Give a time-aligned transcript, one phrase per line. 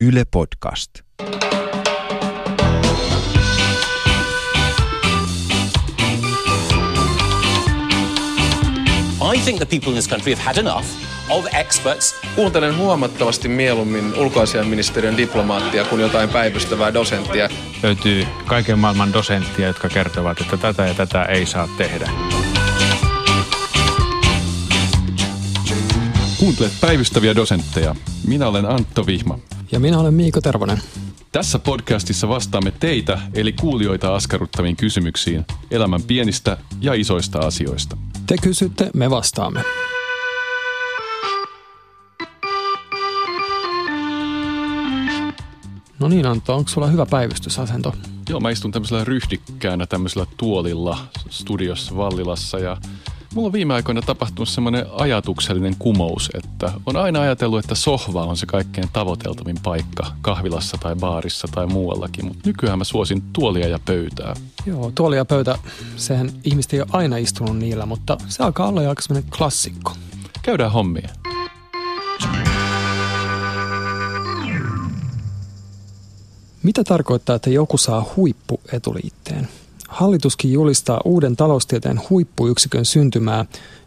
[0.00, 0.90] Yle Podcast.
[9.34, 10.86] I think the people in this country have had enough
[11.30, 12.14] of experts.
[12.34, 17.48] Kuuntelen huomattavasti mieluummin ulkoasiainministeriön diplomaattia kuin jotain päivystävää dosenttia.
[17.82, 22.10] Löytyy kaiken maailman dosenttia, jotka kertovat, että tätä ja tätä ei saa tehdä.
[26.38, 27.94] Kuuntelet päivystäviä dosentteja.
[28.26, 29.38] Minä olen Antto Vihma.
[29.72, 30.78] Ja minä olen Miiko Tervonen.
[31.32, 37.96] Tässä podcastissa vastaamme teitä, eli kuulijoita askarruttaviin kysymyksiin elämän pienistä ja isoista asioista.
[38.26, 39.62] Te kysytte, me vastaamme.
[45.98, 47.94] No niin Antto, onko sulla hyvä päivystysasento?
[48.28, 50.98] Joo, mä istun tämmöisellä ryhdikkäänä tämmöisellä tuolilla
[51.30, 52.76] studiossa Vallilassa ja
[53.34, 58.36] mulla on viime aikoina tapahtunut semmoinen ajatuksellinen kumous, että on aina ajatellut, että sohva on
[58.36, 63.78] se kaikkein tavoiteltavin paikka kahvilassa tai baarissa tai muuallakin, mutta nykyään mä suosin tuolia ja
[63.84, 64.34] pöytää.
[64.66, 65.58] Joo, tuoli ja pöytä,
[65.96, 69.92] sehän ihmiset ei ole aina istunut niillä, mutta se alkaa olla jo aika semmoinen klassikko.
[70.42, 71.08] Käydään hommia.
[76.62, 79.48] Mitä tarkoittaa, että joku saa huippuetuliitteen?
[79.96, 83.44] Hallituskin julistaa uuden taloustieteen huippuyksikön syntymää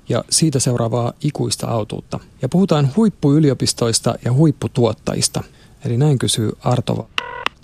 [0.09, 2.19] ja siitä seuraavaa ikuista autuutta.
[2.41, 5.43] Ja puhutaan huippuyliopistoista ja huipputuottajista.
[5.85, 7.05] Eli näin kysyy Artova.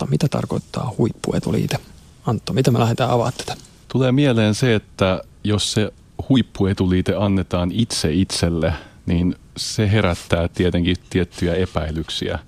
[0.09, 1.77] Mitä tarkoittaa huippuetuliite?
[2.25, 3.55] Antto, mitä me lähdetään avaamaan tätä?
[3.88, 5.93] Tulee mieleen se, että jos se
[6.29, 8.73] huippuetuliite annetaan itse itselle,
[9.05, 12.39] niin se herättää tietenkin tiettyjä epäilyksiä.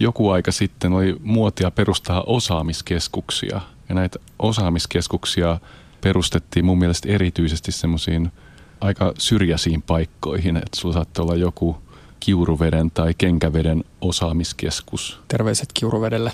[0.00, 3.60] Joku aika sitten oli muotia perustaa osaamiskeskuksia–
[3.92, 5.58] ja näitä osaamiskeskuksia
[6.00, 8.32] perustettiin mun mielestä erityisesti semmoisiin
[8.80, 11.76] aika syrjäisiin paikkoihin, että sulla saattoi olla joku
[12.20, 15.20] kiuruveden tai kenkäveden osaamiskeskus.
[15.28, 16.32] Terveiset kiuruvedelle.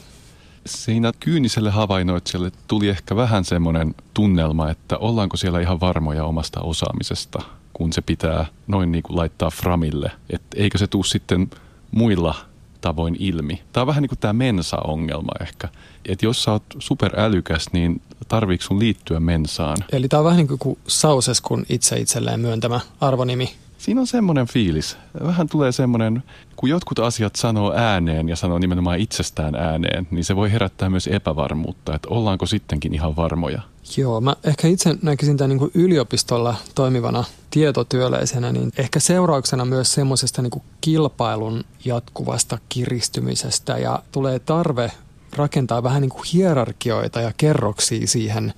[0.67, 7.42] Siinä kyyniselle havainnoitsijalle tuli ehkä vähän semmoinen tunnelma, että ollaanko siellä ihan varmoja omasta osaamisesta,
[7.73, 10.11] kun se pitää noin niin kuin laittaa framille.
[10.30, 11.51] Että eikö se tuu sitten
[11.90, 12.35] muilla
[12.80, 13.62] tavoin ilmi.
[13.72, 15.68] Tämä on vähän niin kuin tämä mensa-ongelma ehkä.
[16.06, 19.77] Että jos sä oot superälykäs, niin tarviiko sun liittyä mensaan?
[19.92, 23.55] Eli tämä on vähän niin kuin Sauseskun itse itselleen myöntämä arvonimi.
[23.78, 24.96] Siinä on semmoinen fiilis.
[25.24, 26.22] Vähän tulee semmoinen,
[26.56, 31.06] kun jotkut asiat sanoo ääneen ja sanoo nimenomaan itsestään ääneen, niin se voi herättää myös
[31.06, 33.62] epävarmuutta, että ollaanko sittenkin ihan varmoja.
[33.96, 39.95] Joo, mä ehkä itse näkisin tämän niin kuin yliopistolla toimivana tietotyöläisenä, niin ehkä seurauksena myös
[39.95, 44.92] semmoisesta niin kilpailun jatkuvasta kiristymisestä ja tulee tarve
[45.36, 48.52] rakentaa vähän niin kuin hierarkioita ja kerroksia siihen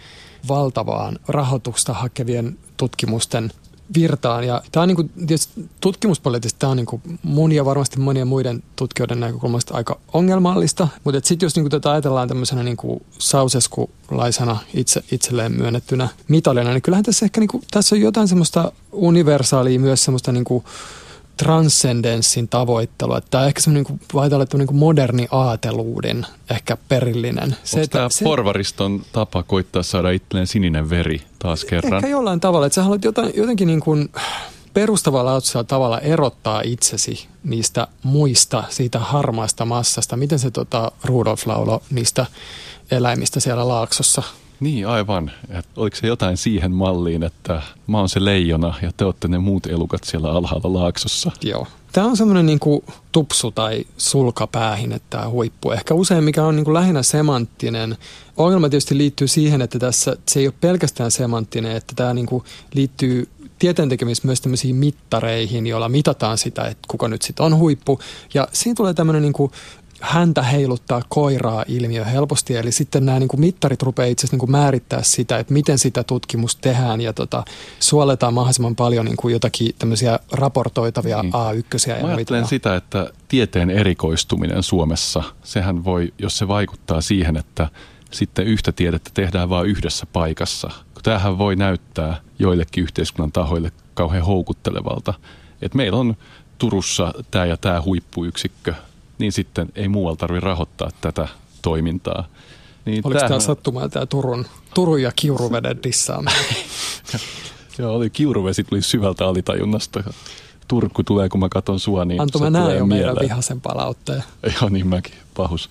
[0.48, 3.50] valtavaan rahoitusta hakevien tutkimusten
[3.94, 4.44] virtaan.
[4.44, 8.28] Ja tämä on niin kuin, tietysti tutkimuspoliittisesti tämä on niin kuin mun ja varmasti monien
[8.28, 10.88] muiden tutkijoiden näkökulmasta aika ongelmallista.
[11.04, 16.70] Mutta sitten jos niin kuin tätä ajatellaan tämmöisenä niin kuin sauseskulaisena itse, itselleen myönnettynä mitalina,
[16.70, 20.64] niin kyllähän tässä ehkä niin kuin, tässä on jotain semmoista universaalia myös semmoista niin kuin
[21.36, 23.20] transcendenssin tavoittelua.
[23.20, 27.56] Tämä on ehkä semmoinen niin kuin, niin kuin moderni aateluuden ehkä perillinen.
[27.64, 31.94] Se, tämä se, porvariston tapa koittaa saada itselleen sininen veri taas kerran?
[31.94, 34.08] Ehkä jollain tavalla, että sä haluat jotain, jotenkin niin kuin
[34.74, 40.16] perustavalla tavalla erottaa itsesi niistä muista, siitä harmaasta massasta.
[40.16, 42.26] Miten se tota, Rudolf laulo niistä
[42.90, 44.22] eläimistä siellä laaksossa–
[44.60, 45.30] niin, aivan.
[45.48, 49.38] Et oliko se jotain siihen malliin, että mä oon se leijona ja te olette ne
[49.38, 51.30] muut elukat siellä alhaalla laaksossa?
[51.42, 51.66] Joo.
[51.92, 52.60] Tämä on semmoinen niin
[53.12, 55.70] tupsu tai sulkapäähin, että tämä huippu.
[55.70, 57.96] Ehkä usein, mikä on niin kuin lähinnä semanttinen.
[58.36, 62.44] Ongelma tietysti liittyy siihen, että tässä se ei ole pelkästään semanttinen, että tämä niin kuin
[62.74, 63.28] liittyy
[63.58, 68.00] tieteen tekemisessä myös tämmöisiin mittareihin, joilla mitataan sitä, että kuka nyt sitten on huippu.
[68.34, 69.52] Ja siinä tulee tämmöinen niin kuin
[70.00, 72.56] häntä heiluttaa koiraa ilmiö helposti.
[72.56, 75.78] Eli sitten nämä niin kuin mittarit rupeaa itse asiassa niin kuin määrittää sitä, että miten
[75.78, 77.44] sitä tutkimusta tehdään ja tota,
[77.80, 81.32] suoletaan mahdollisimman paljon niin kuin jotakin tämmöisiä raportoitavia niin.
[81.32, 81.90] A1.
[81.90, 87.68] Ja Mä ajattelen sitä, että tieteen erikoistuminen Suomessa, sehän voi, jos se vaikuttaa siihen, että
[88.10, 90.70] sitten yhtä tiedettä tehdään vain yhdessä paikassa.
[91.02, 95.14] Tämähän voi näyttää joillekin yhteiskunnan tahoille kauhean houkuttelevalta.
[95.62, 96.16] että meillä on
[96.58, 98.74] Turussa tämä ja tämä huippuyksikkö,
[99.20, 101.28] niin sitten ei muualla tarvitse rahoittaa tätä
[101.62, 102.24] toimintaa.
[102.84, 106.44] Niin Oliko tämä sattumaa tämä Turun, Turun ja Kiuruveden dissaaminen?
[107.78, 110.12] Joo, oli Kiuruvesi tuli syvältä alitajunnasta.
[110.68, 114.24] Turkku tulee, kun mä katson sua, niin Anto, mä näen jo meidän vihaisen palautteen.
[114.60, 115.70] Joo, niin mäkin, pahus.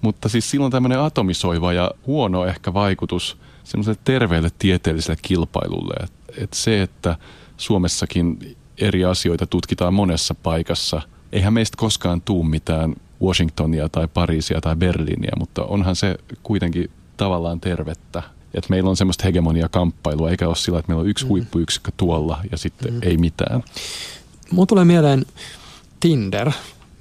[0.00, 5.94] Mutta siis silloin tämmöinen atomisoiva ja huono ehkä vaikutus semmoiselle terveelle tieteelliselle kilpailulle.
[6.04, 7.16] Että et se, että
[7.56, 11.02] Suomessakin eri asioita tutkitaan monessa paikassa–
[11.34, 17.60] eihän meistä koskaan tuu mitään Washingtonia tai Pariisia tai Berliiniä, mutta onhan se kuitenkin tavallaan
[17.60, 18.22] tervettä.
[18.54, 21.28] Että meillä on semmoista hegemonia-kamppailua, eikä ole sillä, että meillä on yksi mm.
[21.28, 22.98] huippuyksikkö tuolla ja sitten mm.
[23.02, 23.62] ei mitään.
[24.50, 25.26] Mulla tulee mieleen
[26.00, 26.50] Tinder,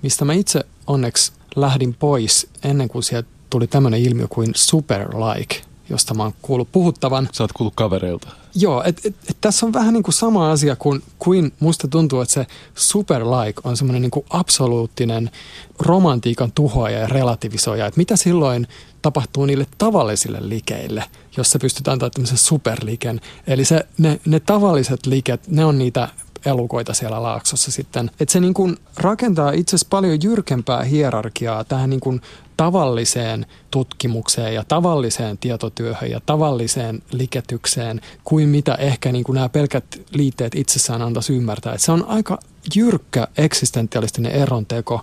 [0.01, 5.61] mistä mä itse onneksi lähdin pois ennen kuin sieltä tuli tämmöinen ilmiö kuin super like,
[5.93, 7.29] josta mä oon kuullut puhuttavan.
[7.31, 8.27] Sä oot kuullut kavereilta.
[8.55, 12.21] Joo, et, et, et tässä on vähän niin kuin sama asia kuin, kuin musta tuntuu,
[12.21, 15.31] että se super like on semmoinen niin kuin absoluuttinen
[15.79, 17.85] romantiikan tuhoaja ja relativisoija.
[17.85, 18.67] Että mitä silloin
[19.01, 21.03] tapahtuu niille tavallisille likeille,
[21.37, 23.21] jos se pystytään antaa tämmöisen superliken.
[23.47, 26.09] Eli se, ne, ne tavalliset liket, ne on niitä
[26.45, 28.11] elukoita siellä laaksossa sitten.
[28.19, 32.21] Että se niin kuin rakentaa itse asiassa paljon jyrkempää hierarkiaa tähän niin kuin
[32.57, 39.85] tavalliseen tutkimukseen ja tavalliseen tietotyöhön ja tavalliseen liketykseen kuin mitä ehkä niin kuin nämä pelkät
[40.11, 41.73] liitteet itsessään antaisi ymmärtää.
[41.73, 42.39] Että se on aika
[42.75, 45.01] jyrkkä eksistentialistinen eronteko.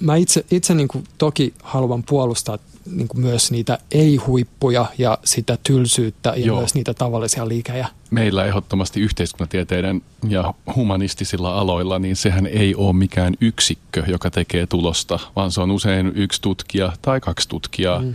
[0.00, 2.58] Mä itse, itse niin kuin toki haluan puolustaa
[2.90, 6.58] niin kuin myös niitä ei-huippuja ja sitä tylsyyttä ja Joo.
[6.58, 7.88] myös niitä tavallisia liikejä.
[8.10, 15.18] Meillä ehdottomasti yhteiskuntatieteiden ja humanistisilla aloilla, niin sehän ei ole mikään yksikkö, joka tekee tulosta,
[15.36, 18.02] vaan se on usein yksi tutkija tai kaksi tutkijaa.
[18.02, 18.14] Mm.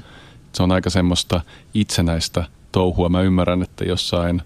[0.53, 1.41] Se on aika semmoista
[1.73, 3.09] itsenäistä touhua.
[3.09, 4.41] Mä ymmärrän, että jossain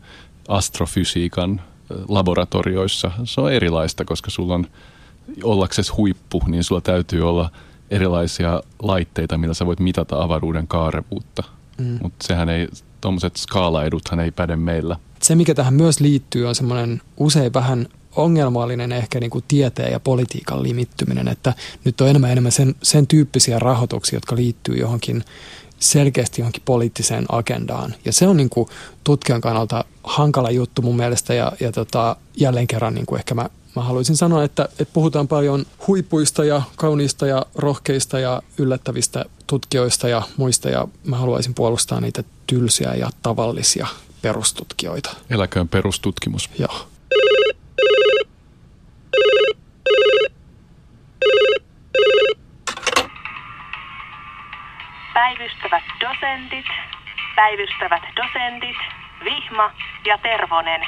[0.47, 1.61] astrofysiikan
[2.07, 4.67] laboratorioissa se on erilaista, koska sulla on
[5.43, 7.49] ollaksesi huippu, niin sulla täytyy olla–
[7.95, 11.43] erilaisia laitteita, millä sä voit mitata avaruuden kaarevuutta.
[11.77, 11.97] Mm.
[12.01, 12.67] Mutta sehän ei,
[13.01, 14.95] tuommoiset skaalaeduthan ei päde meillä.
[15.21, 19.99] Se, mikä tähän myös liittyy, on semmoinen usein vähän ongelmallinen ehkä niin kuin tieteen ja
[19.99, 21.53] politiikan limittyminen, että
[21.83, 25.23] nyt on enemmän enemmän sen, sen tyyppisiä rahoituksia, jotka liittyy johonkin
[25.79, 27.95] selkeästi johonkin poliittiseen agendaan.
[28.05, 28.67] Ja se on niin kuin
[29.03, 33.49] tutkijan kannalta hankala juttu mun mielestä ja, ja tota, jälleen kerran niin kuin ehkä mä
[33.75, 40.07] Mä haluaisin sanoa, että, että puhutaan paljon huipuista ja kauniista ja rohkeista ja yllättävistä tutkijoista
[40.07, 43.87] ja muista ja mä haluaisin puolustaa niitä tylsiä ja tavallisia
[44.21, 45.09] perustutkijoita.
[45.29, 46.49] Eläköön perustutkimus.
[46.59, 46.87] Joo.
[55.13, 56.65] Päivystävät dosentit,
[57.35, 58.77] päivystävät dosentit,
[59.23, 59.71] Vihma
[60.05, 60.81] ja Tervonen.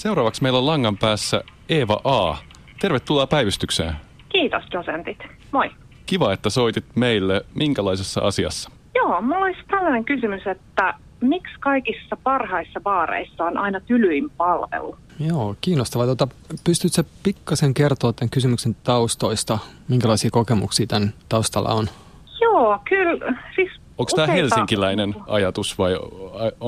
[0.00, 2.36] Seuraavaksi meillä on langan päässä Eeva A.
[2.80, 3.94] Tervetuloa päivystykseen.
[4.28, 5.18] Kiitos dosentit.
[5.52, 5.70] Moi.
[6.06, 7.44] Kiva, että soitit meille.
[7.54, 8.70] Minkälaisessa asiassa?
[8.94, 14.96] Joo, mulla olisi tällainen kysymys, että miksi kaikissa parhaissa baareissa on aina tylyin palvelu?
[15.18, 16.06] Joo, kiinnostavaa.
[16.06, 16.28] Tuota,
[16.64, 19.58] pystytkö pikkasen kertoa tämän kysymyksen taustoista?
[19.88, 21.86] Minkälaisia kokemuksia tämän taustalla on?
[22.40, 23.42] Joo, kyllä.
[23.54, 25.92] Siis Onko tämä helsinkiläinen ajatus vai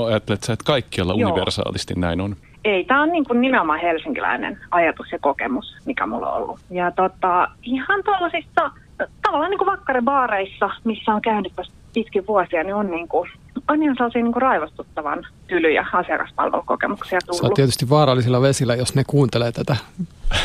[0.06, 1.30] ajattelet että kaikkialla Joo.
[1.30, 2.36] universaalisti näin on?
[2.64, 6.60] Ei, tämä on niin kuin nimenomaan helsinkiläinen ajatus ja kokemus, mikä mulla on ollut.
[6.70, 8.70] Ja tota, ihan tuollaisissa
[9.22, 11.52] tavallaan niin kuin vakkarebaareissa, missä on käynyt
[11.94, 13.30] pitkin vuosia, niin on, niin kuin,
[13.68, 17.42] on ihan sellaisia niin kuin raivostuttavan tylyjä asiakaspalvelukokemuksia tullut.
[17.42, 19.76] Sä tietysti vaarallisilla vesillä, jos ne kuuntelee tätä,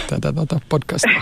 [0.10, 1.22] tätä tätä podcastia.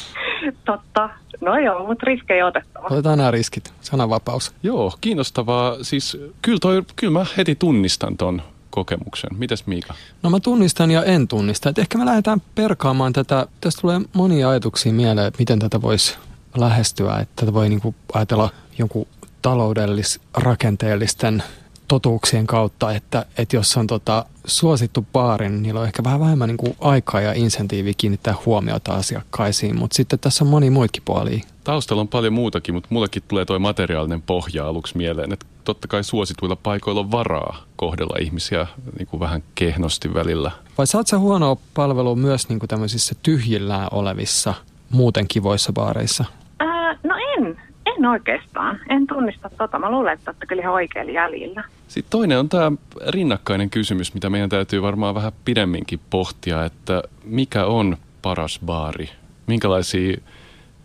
[0.64, 1.10] Totta.
[1.40, 2.86] No joo, mutta riskejä otettava.
[2.90, 3.72] Otetaan nämä riskit.
[3.80, 4.54] Sananvapaus.
[4.62, 5.76] Joo, kiinnostavaa.
[5.82, 9.30] Siis kyllä, toi, kyllä mä heti tunnistan ton kokemuksen.
[9.38, 9.94] Mitäs Miika?
[10.22, 11.68] No mä tunnistan ja en tunnista.
[11.68, 13.46] Et ehkä me lähdetään perkaamaan tätä.
[13.60, 16.14] Tästä tulee monia ajatuksia mieleen, että miten tätä voisi
[16.56, 17.18] lähestyä.
[17.18, 19.06] Että tätä voi niinku ajatella jonkun
[19.42, 21.42] taloudellis-rakenteellisten
[21.88, 26.48] totuuksien kautta, että, että jos on tota suosittu baari, niin niillä on ehkä vähän vähemmän
[26.48, 31.44] niin kuin aikaa ja insentiivi kiinnittää huomiota asiakkaisiin, mutta sitten tässä on moni muitakin puolia.
[31.64, 36.04] Taustalla on paljon muutakin, mutta mullekin tulee tuo materiaalinen pohja aluksi mieleen, että totta kai
[36.04, 38.66] suosituilla paikoilla on varaa kohdella ihmisiä
[38.98, 40.50] niin kuin vähän kehnosti välillä.
[40.78, 44.54] Vai saat sä huonoa palvelua myös niin kuin tämmöisissä tyhjillään olevissa
[44.90, 46.24] muuten kivoissa baareissa?
[46.58, 47.60] Ää, no en.
[47.86, 48.80] En oikeastaan.
[48.88, 49.78] En tunnista tota.
[49.78, 51.64] Mä luulen, että olette kyllä ihan oikealla jäljellä.
[51.88, 52.72] Sitten toinen on tämä
[53.08, 59.10] rinnakkainen kysymys, mitä meidän täytyy varmaan vähän pidemminkin pohtia, että mikä on paras baari?
[59.46, 60.16] Minkälaisia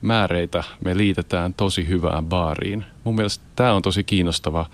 [0.06, 2.86] määreitä me liitetään tosi hyvään baariin?
[3.04, 4.66] Mun mielestä tämä on tosi kiinnostava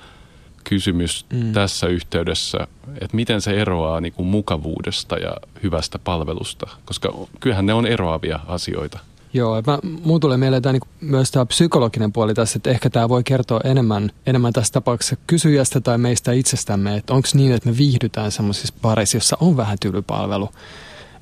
[0.63, 1.53] kysymys mm.
[1.53, 2.67] tässä yhteydessä,
[3.01, 5.33] että miten se eroaa niin kuin mukavuudesta ja
[5.63, 8.99] hyvästä palvelusta, koska kyllähän ne on eroavia asioita.
[9.33, 13.09] Joo, mä, muu tulee mieleen tämä, niin myös tämä psykologinen puoli tässä, että ehkä tämä
[13.09, 17.77] voi kertoa enemmän, enemmän tässä tapauksessa kysyjästä tai meistä itsestämme, että onko niin, että me
[17.77, 20.49] viihdytään semmoisissa bareissa, jossa on vähän tylypalvelu,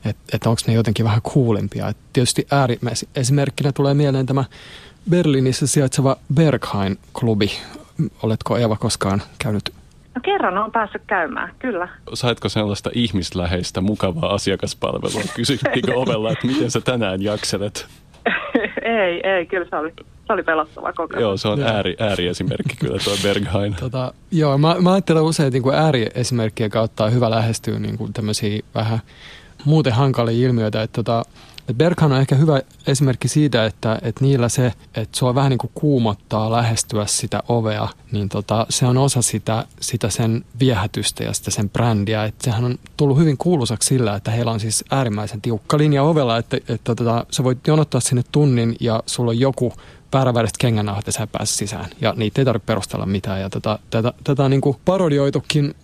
[0.05, 1.87] että, että onko ne jotenkin vähän kuulimpia.
[1.87, 4.43] Et tietysti ääriesimerkkinä tulee mieleen tämä
[5.09, 7.51] Berliinissä sijaitseva Berghain-klubi.
[8.23, 9.73] Oletko Eva koskaan käynyt
[10.15, 11.87] No kerran on päässyt käymään, kyllä.
[12.13, 15.21] Saitko sellaista ihmisläheistä, mukavaa asiakaspalvelua?
[15.35, 17.87] Kysyttikö ovella, että miten sä tänään jakselet?
[18.81, 19.93] ei, ei, kyllä se oli,
[20.27, 21.21] se oli pelottava kokemus.
[21.21, 23.75] Joo, se on ääri, ääriesimerkki kyllä tuo Berghain.
[23.79, 28.13] Tota, joo, mä, mä ajattelen usein niin kuin ääriesimerkkien kautta on hyvä lähestyä niin kuin
[28.13, 28.99] tämmöisiä vähän
[29.65, 30.83] muuten hankalia ilmiöitä.
[30.83, 31.25] Että tota,
[31.73, 35.71] Berghan on ehkä hyvä esimerkki siitä, että, että niillä se, että sua vähän niin kuin
[35.73, 41.51] kuumottaa lähestyä sitä ovea, niin tota, se on osa sitä, sitä sen viehätystä ja sitä
[41.51, 42.25] sen brändiä.
[42.25, 46.37] Että sehän on tullut hyvin kuuluisaksi sillä, että heillä on siis äärimmäisen tiukka linja ovella,
[46.37, 49.73] että, että tota, sä voit jonottaa sinne tunnin ja sulla on joku
[50.13, 51.85] vääräväriset kengännauhat ja sä et pääse sisään.
[52.01, 53.41] Ja niitä ei tarvitse perustella mitään.
[53.41, 55.75] Ja tätä, tätä, tätä on niin kuin parodioitukin.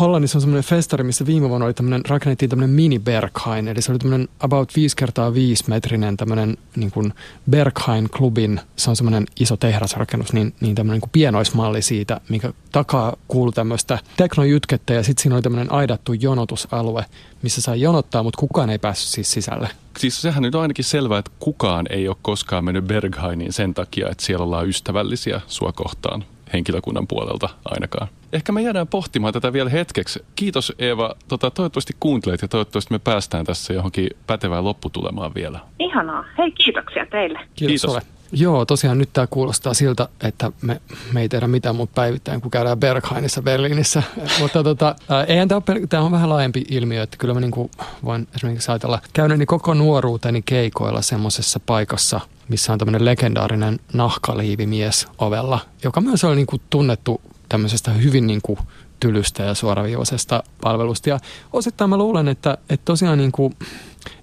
[0.00, 3.68] Hollannissa on semmoinen festari, missä viime vuonna oli tämmöinen, rakennettiin tämmöinen mini Berghain.
[3.68, 7.14] Eli se oli tämmöinen about 5 kertaa 5 metrinen tämmöinen niin kuin
[7.50, 12.52] Berghain klubin, se on semmoinen iso tehdasrakennus, niin, niin tämmöinen niin kuin pienoismalli siitä, mikä
[12.72, 17.04] takaa kuuluu tämmöistä teknojytkettä ja sitten siinä oli tämmöinen aidattu jonotusalue,
[17.42, 19.68] missä sai jonottaa, mutta kukaan ei päässyt siis sisälle.
[19.98, 24.08] Siis sehän nyt on ainakin selvää, että kukaan ei ole koskaan mennyt Berghainiin sen takia,
[24.10, 28.08] että siellä ollaan ystävällisiä sua kohtaan henkilökunnan puolelta ainakaan.
[28.32, 30.24] Ehkä me jäädään pohtimaan tätä vielä hetkeksi.
[30.36, 31.14] Kiitos Eeva.
[31.28, 35.60] Tota, toivottavasti kuuntelet ja toivottavasti me päästään tässä johonkin pätevään lopputulemaan vielä.
[35.78, 36.24] Ihanaa.
[36.38, 37.38] Hei, kiitoksia teille.
[37.54, 38.14] Kiitos, Kiitos.
[38.32, 40.80] Joo, tosiaan nyt tämä kuulostaa siltä, että me,
[41.12, 44.02] me ei tehdä mitään muuta päivittäin, kun käydään Berghainissa Berliinissä.
[44.40, 44.94] Mutta tota,
[45.28, 47.70] eihän tämä ole, tämä on vähän laajempi ilmiö, että kyllä mä niinku
[48.04, 55.60] voin esimerkiksi ajatella käyneeni koko nuoruuteni keikoilla semmoisessa paikassa, missä on tämmöinen legendaarinen nahkaliivimies ovella,
[55.84, 58.58] joka myös oli niinku tunnettu tämmöisestä hyvin niinku
[59.00, 61.08] tylystä ja suoraviivaisesta palvelusta.
[61.08, 61.18] Ja
[61.52, 63.56] osittain mä luulen, että, että tosiaan niin kuin,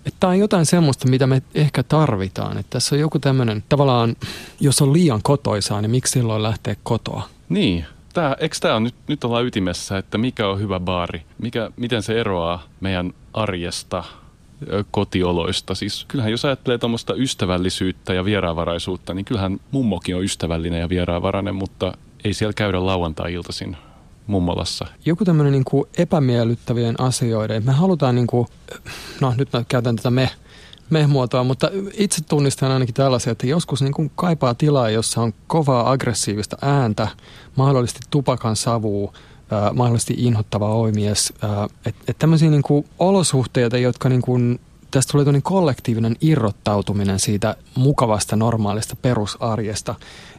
[0.05, 2.57] että tämä on jotain semmoista, mitä me ehkä tarvitaan.
[2.57, 4.15] Että tässä on joku tämmöinen, tavallaan,
[4.59, 7.29] jos on liian kotoisaa, niin miksi silloin lähteä kotoa?
[7.49, 7.85] Niin.
[8.13, 11.21] Tää, eikö tämä on nyt, nyt ollaan ytimessä, että mikä on hyvä baari?
[11.37, 14.03] Mikä, miten se eroaa meidän arjesta,
[14.91, 15.75] kotioloista?
[15.75, 21.55] Siis kyllähän jos ajattelee tuommoista ystävällisyyttä ja vieraanvaraisuutta, niin kyllähän mummokin on ystävällinen ja vieraanvarainen,
[21.55, 23.77] mutta ei siellä käydä lauantai-iltaisin
[24.27, 24.87] mummolassa.
[25.05, 28.47] Joku tämmöinen niin epämiellyttävien asioiden, me halutaan niin kuin,
[29.21, 30.29] no nyt mä käytän tätä me,
[30.89, 35.91] me-muotoa, mutta itse tunnistan ainakin tällaisia, että joskus niin kuin kaipaa tilaa, jossa on kovaa
[35.91, 37.07] aggressiivista ääntä,
[37.55, 39.13] mahdollisesti tupakan savua,
[39.51, 41.33] ää, mahdollisesti inhottava oimies.
[41.85, 44.59] Että et tämmöisiä niin kuin olosuhteita, jotka niin kuin,
[44.91, 49.95] tästä tulee tämmöinen kollektiivinen irrottautuminen siitä mukavasta normaalista perusarjesta.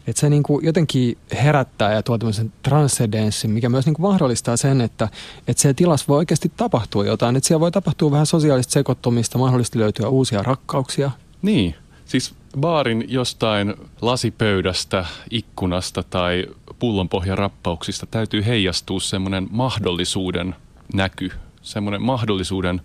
[0.07, 4.57] Että se niin kuin jotenkin herättää ja tuo tämmöisen transcendenssin, mikä myös niin kuin mahdollistaa
[4.57, 5.09] sen, että,
[5.49, 7.37] että siellä tilassa voi oikeasti tapahtua jotain.
[7.37, 11.11] Että siellä voi tapahtua vähän sosiaalista sekoittumista, mahdollisesti löytyä uusia rakkauksia.
[11.43, 16.47] Niin, siis baarin jostain lasipöydästä, ikkunasta tai
[16.83, 20.55] pullonpohjarappauksista täytyy heijastua semmoinen mahdollisuuden
[20.95, 21.31] näky,
[21.63, 22.81] semmoinen mahdollisuuden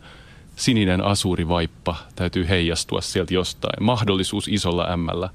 [0.56, 3.84] sininen asurivaippa täytyy heijastua sieltä jostain.
[3.84, 5.30] Mahdollisuus isolla ämmällä,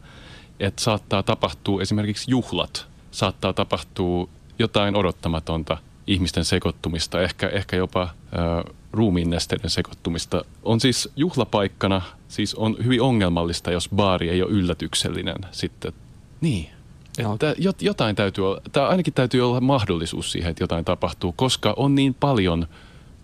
[0.60, 4.28] että saattaa tapahtua esimerkiksi juhlat, saattaa tapahtua
[4.58, 5.76] jotain odottamatonta
[6.06, 10.44] ihmisten sekoittumista, ehkä, ehkä jopa ö, ruumiinnesteiden sekoittumista.
[10.62, 15.92] On siis juhlapaikkana, siis on hyvin ongelmallista, jos baari ei ole yllätyksellinen sitten.
[16.40, 16.81] Niin.
[17.18, 21.94] Jot- jotain täytyy olla, tai ainakin täytyy olla mahdollisuus siihen, että jotain tapahtuu, koska on
[21.94, 22.66] niin paljon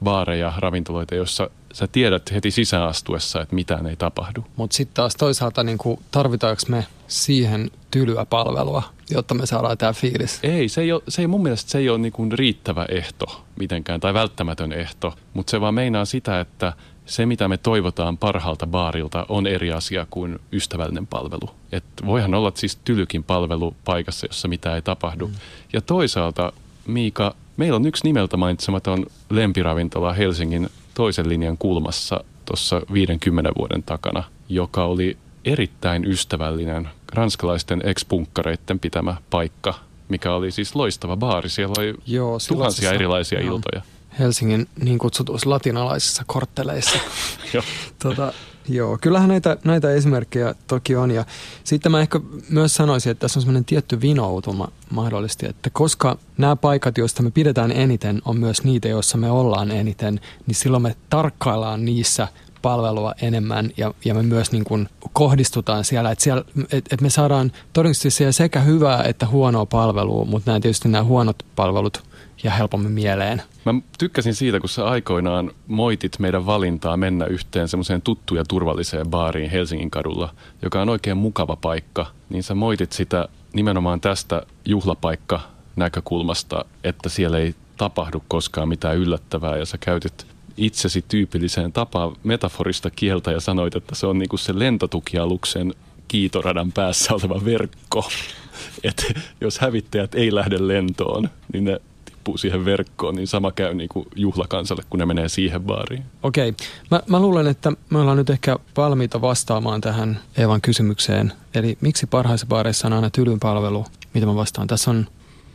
[0.05, 4.45] baareja, ravintoloita, joissa sä tiedät heti sisäänastuessa, että mitään ei tapahdu.
[4.57, 5.79] Mutta sitten taas toisaalta niin
[6.11, 10.39] tarvitaanko me siihen tylyä palvelua, jotta me saadaan tämä fiilis?
[10.43, 14.01] Ei, se ei, ole, se ei mun mielestä se ei ole niin riittävä ehto mitenkään
[14.01, 16.73] tai välttämätön ehto, mutta se vaan meinaa sitä, että
[17.09, 21.51] se mitä me toivotaan parhaalta baarilta on eri asia kuin ystävällinen palvelu.
[21.73, 25.27] Et voihan olla siis tylykin palvelu paikassa, jossa mitään ei tapahdu.
[25.27, 25.35] Mm.
[25.73, 26.53] Ja toisaalta,
[26.87, 34.25] Miika, meillä on yksi nimeltä mainitsematon lempiravintola Helsingin toisen linjan kulmassa tuossa 50 vuoden takana,
[34.49, 39.75] joka oli erittäin ystävällinen ranskalaisten ex-punkkareitten pitämä paikka,
[40.09, 41.49] mikä oli siis loistava baari.
[41.49, 43.55] Siellä oli Joo, tuhansia erilaisia joo.
[43.55, 43.83] iltoja.
[44.19, 46.99] Helsingin niin kutsutuissa latinalaisissa kortteleissa.
[47.55, 47.63] Joo.
[48.03, 48.33] tota,
[48.69, 51.11] joo, kyllähän näitä, näitä esimerkkejä toki on.
[51.11, 51.25] Ja
[51.65, 52.21] sitten mä ehkä
[52.51, 57.31] myös sanoisin, että tässä on semmoinen tietty vinoutuma mahdollisesti, että koska nämä paikat, joista me
[57.31, 62.29] pidetään eniten, on myös niitä, joissa me ollaan eniten, niin silloin me tarkkaillaan niissä
[62.63, 67.11] palvelua enemmän ja, ja me myös niin kuin kohdistutaan siellä, että, siellä että, että me
[67.11, 72.08] saadaan todennäköisesti siellä sekä hyvää että huonoa palvelua, mutta nämä tietysti nämä huonot palvelut
[72.43, 73.43] ja helpommin mieleen.
[73.65, 79.11] Mä tykkäsin siitä, kun sä aikoinaan moitit meidän valintaa mennä yhteen semmoiseen tuttuun ja turvalliseen
[79.11, 82.07] baariin Helsingin kadulla, joka on oikein mukava paikka.
[82.29, 85.41] Niin sä moitit sitä nimenomaan tästä juhlapaikka
[85.77, 90.27] näkökulmasta, että siellä ei tapahdu koskaan mitään yllättävää ja sä käytit
[90.57, 95.75] itsesi tyypilliseen tapaan metaforista kieltä ja sanoit, että se on niinku se lentotukialuksen
[96.09, 98.09] kiitoradan päässä oleva verkko.
[98.85, 99.03] Että
[99.41, 101.81] jos hävittäjät ei lähde lentoon, niin ne
[102.29, 106.03] tippuu siihen verkkoon, niin sama käy niin kuin juhlakansalle, kun ne menee siihen baariin.
[106.23, 106.55] Okei.
[106.91, 111.33] Mä, mä luulen, että me ollaan nyt ehkä valmiita vastaamaan tähän Eevan kysymykseen.
[111.55, 113.87] Eli miksi parhaissa baareissa on aina tylypalvelu?
[114.15, 114.67] Mitä mä vastaan?
[114.67, 115.07] Tässä on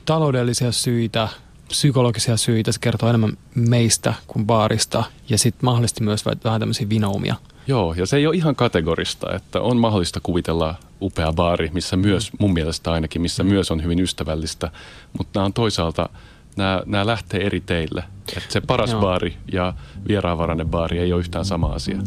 [0.05, 1.27] taloudellisia syitä,
[1.67, 2.71] psykologisia syitä.
[2.71, 5.03] Se kertoo enemmän meistä kuin baarista.
[5.29, 7.35] Ja sitten mahdollisesti myös vähän tämmöisiä vinoumia.
[7.67, 12.31] Joo, ja se ei ole ihan kategorista, että on mahdollista kuvitella upea baari, missä myös,
[12.39, 14.71] mun mielestä ainakin, missä myös on hyvin ystävällistä,
[15.17, 16.09] mutta nämä on toisaalta,
[16.57, 18.03] nämä, nämä lähtee eri teille.
[18.37, 19.01] Että se paras Joo.
[19.01, 19.73] baari ja
[20.07, 21.97] vieraanvarainen baari ei ole yhtään sama asia.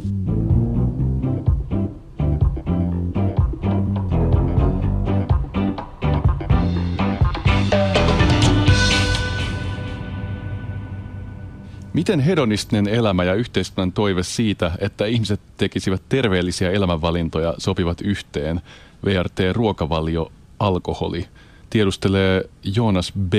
[11.93, 18.61] Miten hedonistinen elämä ja yhteiskunnan toive siitä, että ihmiset tekisivät terveellisiä elämänvalintoja, sopivat yhteen?
[19.05, 21.27] VRT Ruokavalio Alkoholi
[21.71, 22.45] tiedustelee
[22.77, 23.35] Joonas B.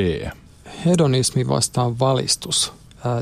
[0.86, 2.74] Hedonismi vastaan valistus.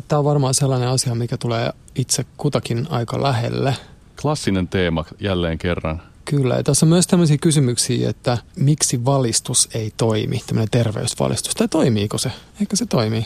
[0.07, 3.75] Tämä on varmaan sellainen asia, mikä tulee itse kutakin aika lähelle.
[4.21, 6.01] Klassinen teema jälleen kerran.
[6.25, 11.67] Kyllä, ja tässä on myös tämmöisiä kysymyksiä, että miksi valistus ei toimi, tämmöinen terveysvalistus, tai
[11.67, 12.31] toimiiko se?
[12.61, 13.25] Ehkä se toimii.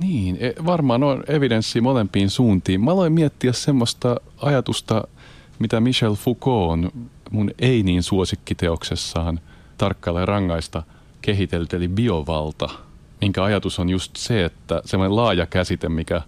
[0.00, 2.80] Niin, e- varmaan on evidenssi molempiin suuntiin.
[2.80, 5.04] Mä aloin miettiä semmoista ajatusta,
[5.58, 6.92] mitä Michel Foucault on
[7.30, 9.40] mun ei niin suosikkiteoksessaan
[9.78, 10.82] tarkkailla rangaista
[11.22, 12.68] kehitelty, eli biovalta,
[13.20, 16.22] minkä ajatus on just se, että semmoinen laaja käsite, mikä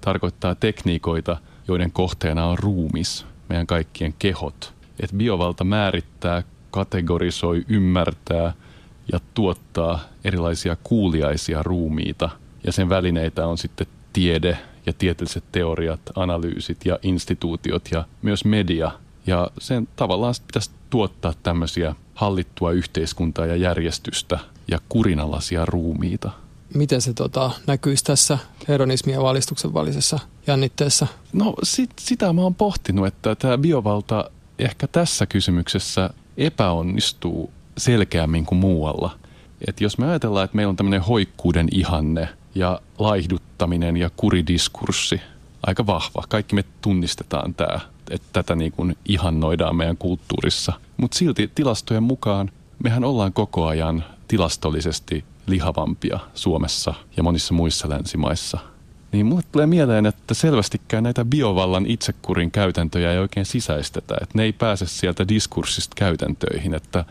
[0.00, 1.36] tarkoittaa tekniikoita,
[1.68, 4.74] joiden kohteena on ruumis, meidän kaikkien kehot.
[5.00, 8.52] Että biovalta määrittää, kategorisoi, ymmärtää
[9.12, 12.30] ja tuottaa erilaisia kuuliaisia ruumiita.
[12.66, 18.90] Ja sen välineitä on sitten tiede ja tieteelliset teoriat, analyysit ja instituutiot ja myös media.
[19.28, 24.38] Ja sen tavallaan pitäisi tuottaa tämmöisiä hallittua yhteiskuntaa ja järjestystä
[24.70, 26.30] ja kurinalaisia ruumiita.
[26.74, 28.38] Miten se tota, näkyisi tässä
[28.68, 31.06] hedonismin ja valistuksen välisessä jännitteessä?
[31.32, 38.58] No sit, sitä mä oon pohtinut, että tämä biovalta ehkä tässä kysymyksessä epäonnistuu selkeämmin kuin
[38.58, 39.18] muualla.
[39.68, 45.20] Et jos me ajatellaan, että meillä on tämmöinen hoikkuuden ihanne ja laihduttaminen ja kuridiskurssi,
[45.66, 46.24] aika vahva.
[46.28, 50.72] Kaikki me tunnistetaan tämä, että tätä niin kuin ihannoidaan meidän kulttuurissa.
[50.96, 52.50] Mutta silti tilastojen mukaan
[52.84, 58.58] mehän ollaan koko ajan tilastollisesti lihavampia Suomessa ja monissa muissa länsimaissa.
[59.12, 64.14] Niin mulle tulee mieleen, että selvästikään näitä biovallan itsekurin käytäntöjä ei oikein sisäistetä.
[64.22, 67.04] Että ne ei pääse sieltä diskurssista käytäntöihin, että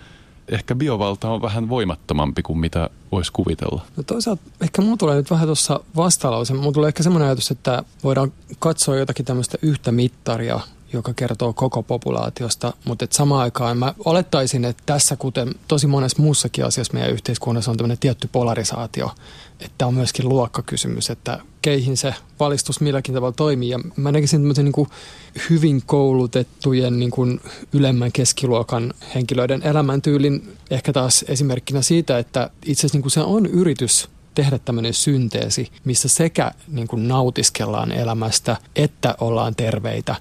[0.48, 3.86] ehkä biovalta on vähän voimattomampi kuin mitä voisi kuvitella.
[3.98, 6.54] No toisaalta ehkä mulla tulee nyt vähän tuossa vastalause.
[6.54, 10.60] Mulla tulee ehkä semmoinen ajatus, että voidaan katsoa jotakin tämmöistä yhtä mittaria,
[10.94, 16.22] joka kertoo koko populaatiosta, mutta et samaan aikaan mä olettaisin, että tässä kuten tosi monessa
[16.22, 19.12] muussakin asiassa meidän yhteiskunnassa on tämmöinen tietty polarisaatio,
[19.60, 23.70] että on myöskin luokkakysymys, että keihin se valistus milläkin tavalla toimii.
[23.70, 24.90] Ja mä näkisin tämmöisen niin kuin
[25.50, 27.42] hyvin koulutettujen niin kuin
[27.74, 33.46] ylemmän keskiluokan henkilöiden elämäntyylin ehkä taas esimerkkinä siitä, että itse asiassa niin kuin se on
[33.46, 40.16] yritys tehdä tämmöinen synteesi, missä sekä niin kuin nautiskellaan elämästä, että ollaan terveitä.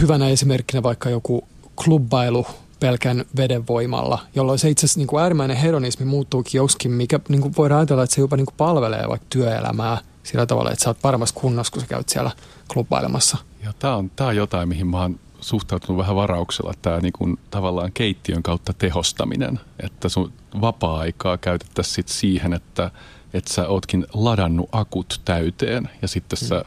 [0.00, 1.48] Hyvänä esimerkkinä vaikka joku
[1.84, 2.46] klubbailu
[2.80, 7.40] pelkän veden voimalla, jolloin se itse asiassa niin kuin äärimmäinen hedonismi muuttuukin joskin, mikä niin
[7.40, 10.90] kuin voidaan ajatella, että se jopa niin kuin palvelee vaikka työelämää sillä tavalla, että sä
[10.90, 12.30] oot paremmassa kunnossa, kun sä käyt siellä
[12.72, 13.38] klubbailemassa.
[13.62, 17.92] Ja tämä on, tää on jotain, mihin mä oon suhtautunut vähän varauksella, tämä niinku, tavallaan
[17.92, 22.90] keittiön kautta tehostaminen, että sun vapaa-aikaa käytettäisiin siihen, että
[23.34, 26.64] että sä ootkin ladannut akut täyteen ja sitten sä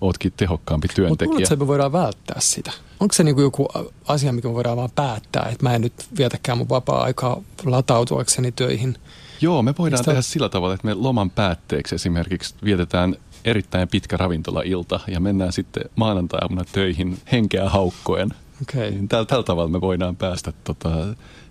[0.00, 1.38] ootkin tehokkaampi Mutta työntekijä.
[1.42, 2.72] että me voidaan välttää sitä?
[3.00, 3.68] Onko se niinku joku
[4.08, 8.96] asia, mikä me voidaan vaan päättää, että mä en nyt vietäkään mun vapaa-aikaa latautuakseni töihin?
[9.40, 14.16] Joo, me voidaan Mistä- tehdä sillä tavalla, että me loman päätteeksi esimerkiksi vietetään erittäin pitkä
[14.16, 18.28] ravintolailta ja mennään sitten maanantai-aamuna töihin henkeä haukkoen.
[18.62, 18.90] Okei.
[18.90, 20.88] Niin tällä, tällä tavalla me voidaan päästä, tota,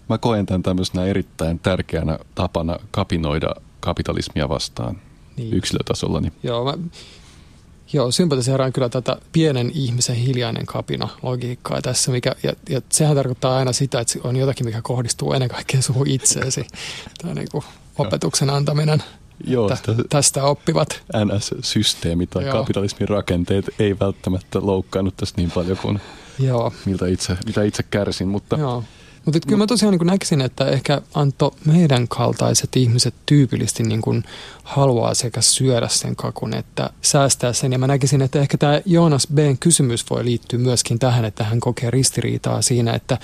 [0.10, 5.02] mä koen tämän tämmöisenä erittäin tärkeänä tapana kapinoida kapitalismia vastaan
[5.38, 5.54] Niin.
[5.54, 6.22] yksilötasolla.
[6.22, 6.74] Niin Joo, mä,
[7.94, 13.58] joo sympatiseeraan kyllä tätä pienen ihmisen hiljainen kapina logiikkaa tässä, mikä, ja, ja sehän tarkoittaa
[13.58, 16.68] aina sitä, että on jotakin, mikä kohdistuu ennen kaikkea suhun itseesi.
[17.22, 17.64] Tämä niin kuin
[17.98, 19.04] opetuksen antaminen,
[19.48, 21.02] Joo, että sitä- tästä oppivat.
[21.26, 22.54] NS-systeemi tai Joo.
[22.54, 26.00] kapitalismin rakenteet ei välttämättä loukkaannut tästä niin paljon kuin
[26.40, 28.84] Joo, miltä itse, mitä itse kärsin, mutta joo.
[29.26, 34.24] Mutta kyllä mä tosiaan niin näkisin, että ehkä Antto, meidän kaltaiset ihmiset tyypillisesti niin kuin
[34.64, 37.72] haluaa sekä syödä sen kakun että säästää sen.
[37.72, 39.38] Ja mä näkisin, että ehkä tämä Joonas B.
[39.60, 43.18] kysymys voi liittyä myöskin tähän, että hän kokee ristiriitaa siinä, että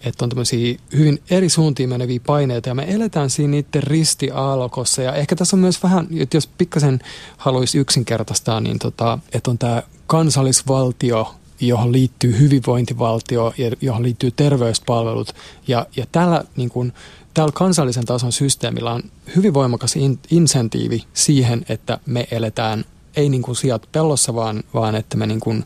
[0.00, 5.12] että on tämmöisiä hyvin eri suuntiin meneviä paineita ja me eletään siinä niiden ristiaallokossa ja
[5.12, 7.00] ehkä tässä on myös vähän, että jos pikkasen
[7.36, 15.34] haluaisi yksinkertaistaa, niin tota, että on tämä kansallisvaltio johon liittyy hyvinvointivaltio ja johon liittyy terveyspalvelut.
[15.68, 16.92] Ja, ja tällä, niin kuin,
[17.34, 19.02] tällä kansallisen tason systeemillä on
[19.36, 22.84] hyvin voimakas in, insentiivi siihen, että me eletään
[23.16, 25.64] ei niin kuin sijat pellossa, vaan, vaan että me niin kuin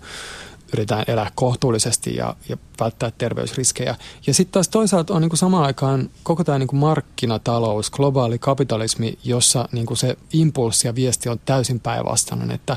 [0.73, 3.97] yritetään elää kohtuullisesti ja, ja välttää terveysriskejä.
[4.27, 8.39] Ja sitten taas toisaalta on niin kuin samaan aikaan koko tämä niin kuin markkinatalous, globaali
[8.39, 12.77] kapitalismi, jossa niin kuin se impulssi ja viesti on täysin päinvastainen, että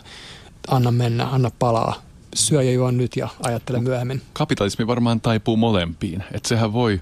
[0.67, 2.01] anna mennä, anna palaa,
[2.35, 4.21] syö ja juo nyt ja ajattele myöhemmin.
[4.33, 6.23] Kapitalismi varmaan taipuu molempiin.
[6.31, 7.01] Että sehän voi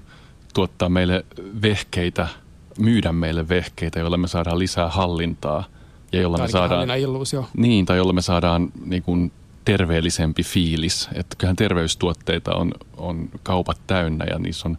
[0.54, 1.24] tuottaa meille
[1.62, 2.28] vehkeitä,
[2.78, 5.64] myydä meille vehkeitä, joilla me saadaan lisää hallintaa.
[6.12, 7.48] Ja jolla me saadaan, illuusio.
[7.56, 9.32] Niin, tai jolla me saadaan niin kuin,
[9.64, 11.08] terveellisempi fiilis.
[11.14, 14.78] Että kyllähän terveystuotteita on, on kaupat täynnä ja niissä on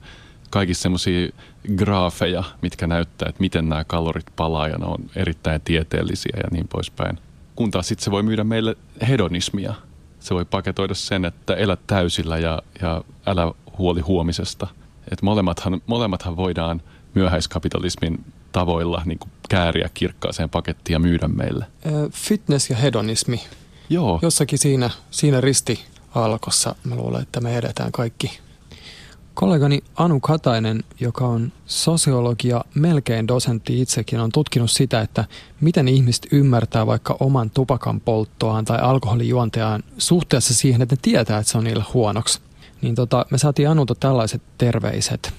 [0.49, 1.29] kaikissa semmoisia
[1.75, 6.67] graafeja, mitkä näyttää, että miten nämä kalorit palaa ja ne on erittäin tieteellisiä ja niin
[6.67, 7.19] poispäin.
[7.55, 9.73] Kun taas sitten se voi myydä meille hedonismia–
[10.23, 14.67] se voi paketoida sen, että elä täysillä ja, ja älä huoli huomisesta.
[15.11, 16.81] Et molemmathan, molemmathan voidaan
[17.13, 21.65] myöhäiskapitalismin tavoilla niin kuin kääriä kirkkaaseen pakettiin ja myydä meille.
[22.11, 23.41] Fitness ja hedonismi.
[23.89, 24.19] Joo.
[24.21, 28.39] Jossakin siinä, siinä risti alkossa mä luulen, että me edetään kaikki
[29.33, 35.25] Kollegani Anu Katainen, joka on sosiologia melkein dosentti itsekin, on tutkinut sitä, että
[35.61, 41.51] miten ihmiset ymmärtää vaikka oman tupakan polttoaan tai alkoholijuonteaan suhteessa siihen, että ne tietää, että
[41.51, 42.39] se on niille huonoksi.
[42.81, 45.33] Niin tota, me saatiin Anulta tällaiset terveiset.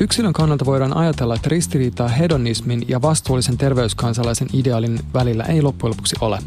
[0.00, 6.16] Yksilön kannalta voidaan ajatella, että ristiriitaa hedonismin ja vastuullisen terveyskansalaisen ideaalin välillä ei loppujen lopuksi
[6.20, 6.38] ole.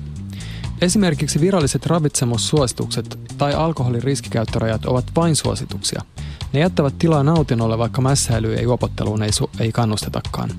[0.82, 6.02] Esimerkiksi viralliset ravitsemussuositukset tai alkoholin riskikäyttörajat ovat vain suosituksia–
[6.54, 10.50] ne jättävät tilaa nautinnolle, vaikka mässäilyyn ja juopotteluun ei, su- ei kannustetakaan.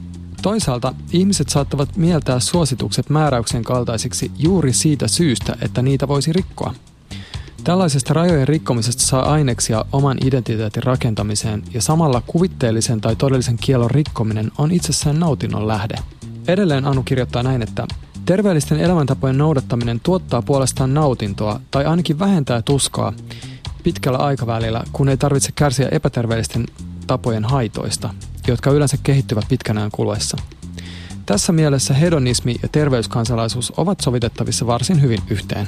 [0.43, 6.75] Toisaalta ihmiset saattavat mieltää suositukset määräyksen kaltaisiksi juuri siitä syystä, että niitä voisi rikkoa.
[7.65, 14.53] Tällaisesta rajojen rikkomisesta saa aineksia oman identiteetin rakentamiseen ja samalla kuvitteellisen tai todellisen kielon rikkominen
[14.59, 15.95] on itsessään nautinnon lähde.
[16.49, 17.87] Edelleen Anu kirjoittaa näin, että
[18.25, 23.13] terveellisten elämäntapojen noudattaminen tuottaa puolestaan nautintoa tai ainakin vähentää tuskaa,
[23.83, 26.67] pitkällä aikavälillä, kun ei tarvitse kärsiä epäterveellisten
[27.07, 28.15] tapojen haitoista,
[28.47, 30.37] jotka yleensä kehittyvät pitkänään kuluessa.
[31.27, 35.67] Tässä mielessä hedonismi ja terveyskansalaisuus ovat sovitettavissa varsin hyvin yhteen.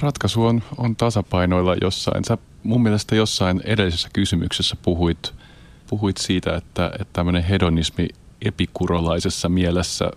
[0.00, 2.24] Ratkaisu on, on tasapainoilla jossain.
[2.24, 5.34] Sä mun mielestä jossain edellisessä kysymyksessä puhuit,
[5.90, 8.08] puhuit siitä, että, että tämmöinen hedonismi
[8.42, 10.10] epikurolaisessa mielessä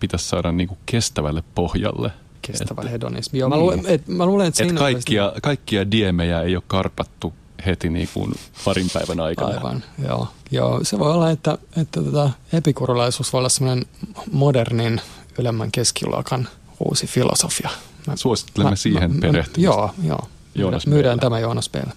[0.00, 2.10] pitäisi saada niin kuin kestävälle pohjalle–
[2.42, 3.38] kestävä et, hedonismi.
[3.38, 3.58] Joo, niin.
[3.58, 5.40] mä, luulen, et, mä luulen, että et kaikkia, olisi...
[5.40, 7.32] kaikkia diemejä ei ole karpattu
[7.66, 9.54] heti niin kuin parin päivän aikana.
[9.54, 10.28] Aivan, joo.
[10.50, 10.80] joo.
[10.82, 13.86] Se voi olla, että, että tota, epikurolaisuus voi olla semmoinen
[14.32, 15.00] modernin
[15.38, 16.48] ylemmän keskiluokan
[16.84, 17.70] uusi filosofia.
[18.06, 19.60] Mä, Suosittelemme mä, siihen mä, perehtymistä.
[19.60, 20.28] Joo, joo.
[20.54, 21.92] Joonas Myydään tämä Joonas Peelle.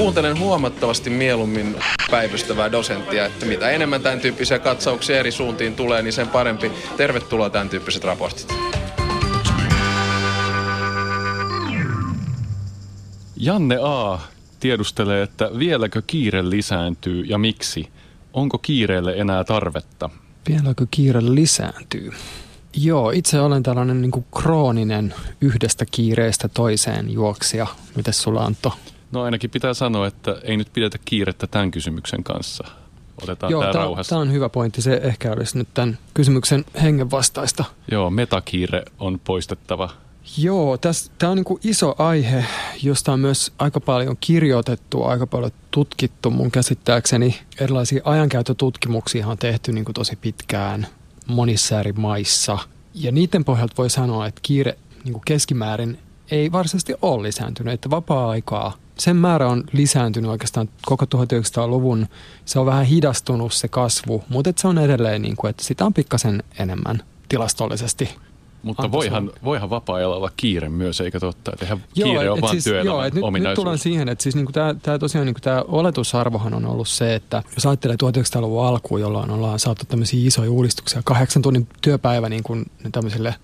[0.00, 1.76] kuuntelen huomattavasti mieluummin
[2.10, 6.72] päivystävää dosenttia, että mitä enemmän tämän tyyppisiä katsauksia eri suuntiin tulee, niin sen parempi.
[6.96, 8.54] Tervetuloa tämän tyyppiset raportit.
[13.36, 14.18] Janne A.
[14.60, 17.88] tiedustelee, että vieläkö kiire lisääntyy ja miksi?
[18.32, 20.10] Onko kiireelle enää tarvetta?
[20.48, 22.10] Vieläkö kiire lisääntyy?
[22.76, 27.66] Joo, itse olen tällainen niin krooninen yhdestä kiireestä toiseen juoksija.
[27.96, 28.72] Mites sulla Antto?
[29.12, 32.64] No ainakin pitää sanoa, että ei nyt pidetä kiirettä tämän kysymyksen kanssa.
[33.22, 34.10] Otetaan Joo, tämä rauhassa.
[34.10, 34.82] Tämä on hyvä pointti.
[34.82, 37.64] Se ehkä olisi nyt tämän kysymyksen hengen vastaista.
[37.90, 39.90] Joo, metakiire on poistettava.
[40.38, 40.78] Joo,
[41.18, 42.44] tämä on niin iso aihe,
[42.82, 47.40] josta on myös aika paljon kirjoitettu, aika paljon tutkittu mun käsittääkseni.
[47.60, 50.86] Erilaisia ajankäyttötutkimuksia on tehty niin tosi pitkään
[51.26, 52.58] monissa eri maissa.
[52.94, 55.98] Ja niiden pohjalta voi sanoa, että kiire niin keskimäärin
[56.30, 62.06] ei varsinaisesti ole lisääntynyt, että vapaa-aikaa sen määrä on lisääntynyt oikeastaan koko 1900-luvun.
[62.44, 65.94] Se on vähän hidastunut se kasvu, mutta se on edelleen niin kuin, että sitä on
[65.94, 68.16] pikkasen enemmän tilastollisesti.
[68.62, 71.50] Mutta voihan, voihan vapaa-ajalla olla kiire myös, eikä totta?
[71.52, 74.34] Että eihän joo, kiire on vain siis, joo, et nyt, nyt tullaan siihen, että siis
[74.34, 79.00] niinku tämä, tämä tosiaan niinku tämä oletusarvohan on ollut se, että jos ajattelee 1900-luvun alkuun,
[79.00, 83.34] jolloin ollaan saatu tämmöisiä isoja uudistuksia, kahdeksan tunnin työpäivä niin kuin tämmöisille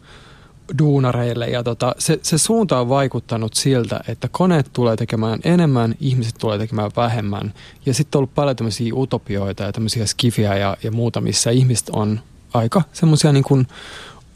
[0.79, 6.35] duunareille ja tota, se, se suunta on vaikuttanut siltä, että koneet tulee tekemään enemmän, ihmiset
[6.40, 7.55] tulee tekemään vähemmän
[7.87, 11.88] ja sitten on ollut paljon tämmöisiä utopioita ja tämmöisiä skifiä ja, ja muuta, missä ihmiset
[11.92, 12.20] on
[12.55, 13.66] aika semmoisia niin kuin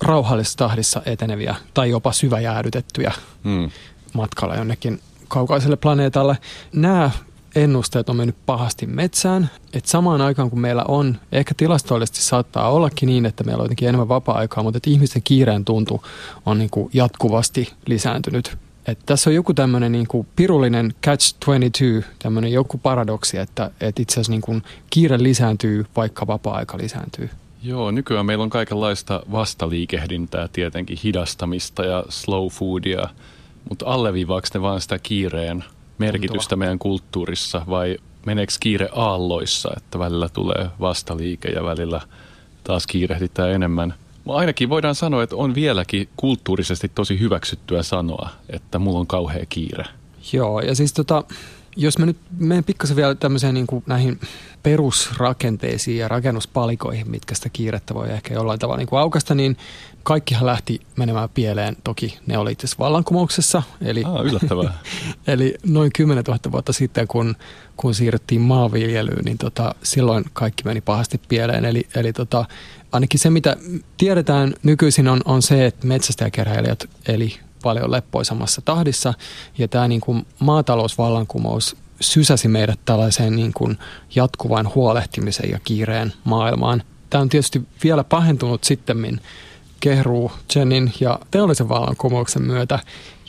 [0.03, 3.13] rauhallisessa tahdissa eteneviä tai jopa syväjäädytettyjä
[3.45, 3.71] hmm.
[4.13, 6.39] matkalla jonnekin kaukaiselle planeetalle.
[6.73, 7.11] Nämä
[7.55, 9.51] ennusteet on mennyt pahasti metsään.
[9.73, 13.89] että samaan aikaan kun meillä on, ehkä tilastollisesti saattaa ollakin niin, että meillä on jotenkin
[13.89, 16.05] enemmän vapaa-aikaa, mutta ihmisten kiireen tuntu
[16.47, 18.57] on niin kuin jatkuvasti lisääntynyt.
[18.87, 24.33] Että tässä on joku tämmöinen niin pirullinen catch-22, tämmöinen joku paradoksi, että, että itse asiassa
[24.33, 27.31] niin kuin kiire lisääntyy, vaikka vapaa-aika lisääntyy.
[27.63, 33.09] Joo, nykyään meillä on kaikenlaista vastaliikehdintää, tietenkin hidastamista ja slow foodia,
[33.69, 35.65] mutta alleviivaako ne vaan sitä kiireen
[36.01, 42.01] merkitystä meidän kulttuurissa vai meneekö kiire aalloissa, että välillä tulee vastaliike ja välillä
[42.65, 43.95] taas kiirehditään enemmän?
[44.29, 49.85] Ainakin voidaan sanoa, että on vieläkin kulttuurisesti tosi hyväksyttyä sanoa, että mulla on kauhea kiire.
[50.33, 51.25] Joo, ja siis tota,
[51.77, 54.21] jos me nyt menen pikkasen vielä tämmöiseen niin kuin näihin
[54.63, 59.57] perusrakenteisiin ja rakennuspalikoihin, mitkä sitä kiirettä voi ehkä jollain tavalla niin kuin aukasta, niin
[60.03, 63.63] kaikkihan lähti menemään pieleen toki neoliittisessa vallankumouksessa.
[63.81, 64.79] Eli, ah, yllättävää.
[65.27, 67.37] eli noin 10 000 vuotta sitten, kun,
[67.77, 71.65] kun siirryttiin maanviljelyyn, niin tota, silloin kaikki meni pahasti pieleen.
[71.65, 72.45] Eli, eli tota,
[72.93, 73.57] ainakin se, mitä
[73.97, 79.15] tiedetään nykyisin, on, on se, että metsästäjäkeräilijät eli paljon leppoisammassa tahdissa.
[79.59, 83.79] Ja tämä niin kuin maatalousvallankumous sysäsi meidät tällaiseen niin kuin
[84.15, 86.83] jatkuvaan huolehtimisen ja kiireen maailmaan.
[87.11, 89.21] Tämä on tietysti vielä pahentunut sitten
[89.81, 92.79] Kehruu, Jenin ja teollisen vallankumouksen myötä,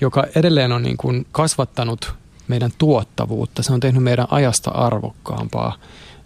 [0.02, 2.14] joka edelleen on niin kuin kasvattanut
[2.48, 3.64] meidän tuottavuutta.
[3.64, 5.78] Se on tehnyt meidän ajasta arvokkaampaa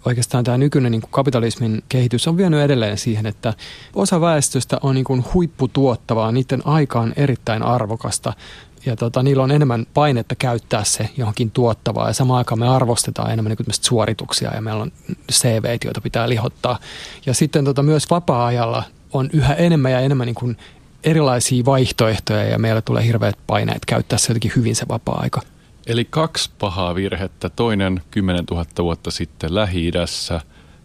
[0.06, 3.54] oikeastaan tämä nykyinen niin kuin kapitalismin kehitys on vienyt edelleen siihen, että
[3.96, 8.34] osa väestöstä on niin kuin huipputuottavaa, niiden aika on erittäin arvokasta
[8.86, 13.32] ja tota, niillä on enemmän painetta käyttää se johonkin tuottavaa ja samaan aikaan me arvostetaan
[13.32, 14.92] enemmän niin suorituksia ja meillä on
[15.32, 16.80] CV, joita pitää lihottaa.
[17.26, 20.58] Ja sitten tota, myös vapaa-ajalla on yhä enemmän ja enemmän niin kuin
[21.04, 25.42] erilaisia vaihtoehtoja ja meillä tulee hirveät paineet käyttää se jotenkin hyvin se vapaa-aika.
[25.88, 27.50] Eli kaksi pahaa virhettä.
[27.50, 30.42] Toinen 10 000 vuotta sitten Lähi-idässä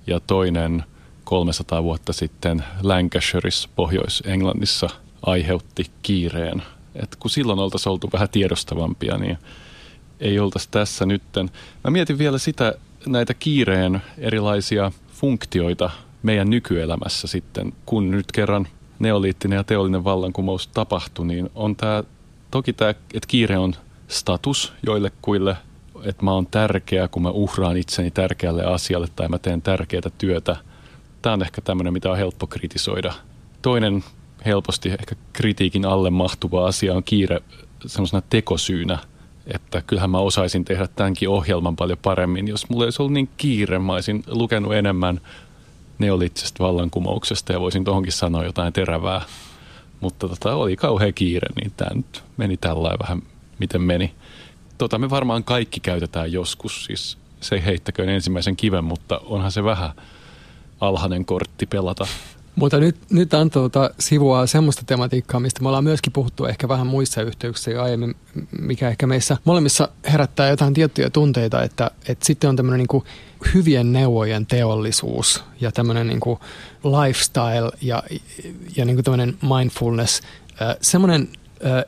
[0.07, 0.85] ja toinen
[1.25, 4.91] 300 vuotta sitten Lancashireissa Pohjois-Englannissa
[5.23, 6.63] aiheutti kiireen.
[6.95, 9.39] Et kun silloin oltaisiin oltu vähän tiedostavampia, niin
[10.21, 11.51] ei oltaisi tässä nytten.
[11.85, 12.75] Mä mietin vielä sitä,
[13.07, 15.91] näitä kiireen erilaisia funktioita
[16.23, 22.05] meidän nykyelämässä sitten, kun nyt kerran neoliittinen ja teollinen vallankumous tapahtui, niin on tämä,
[22.51, 23.75] toki tämä, että kiire on
[24.11, 25.57] status joillekuille,
[26.05, 30.57] että mä oon tärkeä, kun mä uhraan itseni tärkeälle asialle tai mä teen tärkeää työtä.
[31.23, 33.13] Tämä on ehkä tämmöinen, mitä on helppo kritisoida.
[33.63, 34.05] Toinen
[34.47, 37.41] helposti ehkä kritiikin alle mahtuva asia on kiire
[37.87, 38.99] semmoisena tekosyynä,
[39.47, 42.49] että kyllähän mä osaisin tehdä tämänkin ohjelman paljon paremmin.
[42.49, 45.21] Jos mulla olisi ollut niin kiire, mä olisin lukenut enemmän
[45.99, 49.23] neolittisesta vallankumouksesta ja voisin tuohonkin sanoa jotain terävää.
[50.01, 53.23] Mutta tota, oli kauhean kiire, niin tämä nyt meni tällä vähän
[53.61, 54.15] miten meni.
[54.79, 59.65] Tota, me varmaan kaikki käytetään joskus, siis se ei heittäköön ensimmäisen kiven, mutta onhan se
[59.65, 59.91] vähän
[60.81, 62.07] alhainen kortti pelata.
[62.57, 67.23] Mutta nyt, nyt tuota sivua semmoista tematiikkaa, mistä me ollaan myöskin puhuttu ehkä vähän muissa
[67.23, 68.15] yhteyksissä aiemmin,
[68.61, 73.03] mikä ehkä meissä molemmissa herättää jotain tiettyjä tunteita, että, että sitten on tämmöinen niin
[73.55, 76.21] hyvien neuvojen teollisuus ja tämmöinen niin
[76.85, 78.03] lifestyle ja,
[78.77, 80.23] ja niin kuin tämmöinen mindfulness,
[80.81, 81.29] semmoinen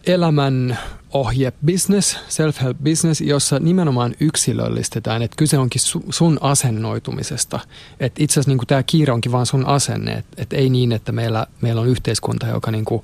[0.07, 0.79] elämän
[1.13, 5.81] ohje business, self-help business, jossa nimenomaan yksilöllistetään, että kyse onkin
[6.11, 7.61] sun asennoitumisesta.
[8.01, 11.13] Että itse asiassa niin tämä kiire onkin vaan sun asenne, että et ei niin, että
[11.13, 13.03] meillä, meillä on yhteiskunta, joka niin kuin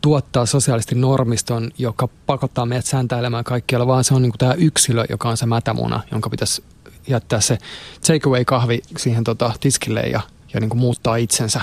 [0.00, 5.28] tuottaa sosiaalisesti normiston, joka pakottaa meidät sääntäilemään kaikkialla, vaan se on niin tämä yksilö, joka
[5.28, 6.62] on se mätämuna, jonka pitäisi
[7.08, 7.58] jättää se
[8.06, 10.20] takeaway-kahvi siihen tota, tiskille ja,
[10.54, 11.60] ja niin kuin muuttaa itsensä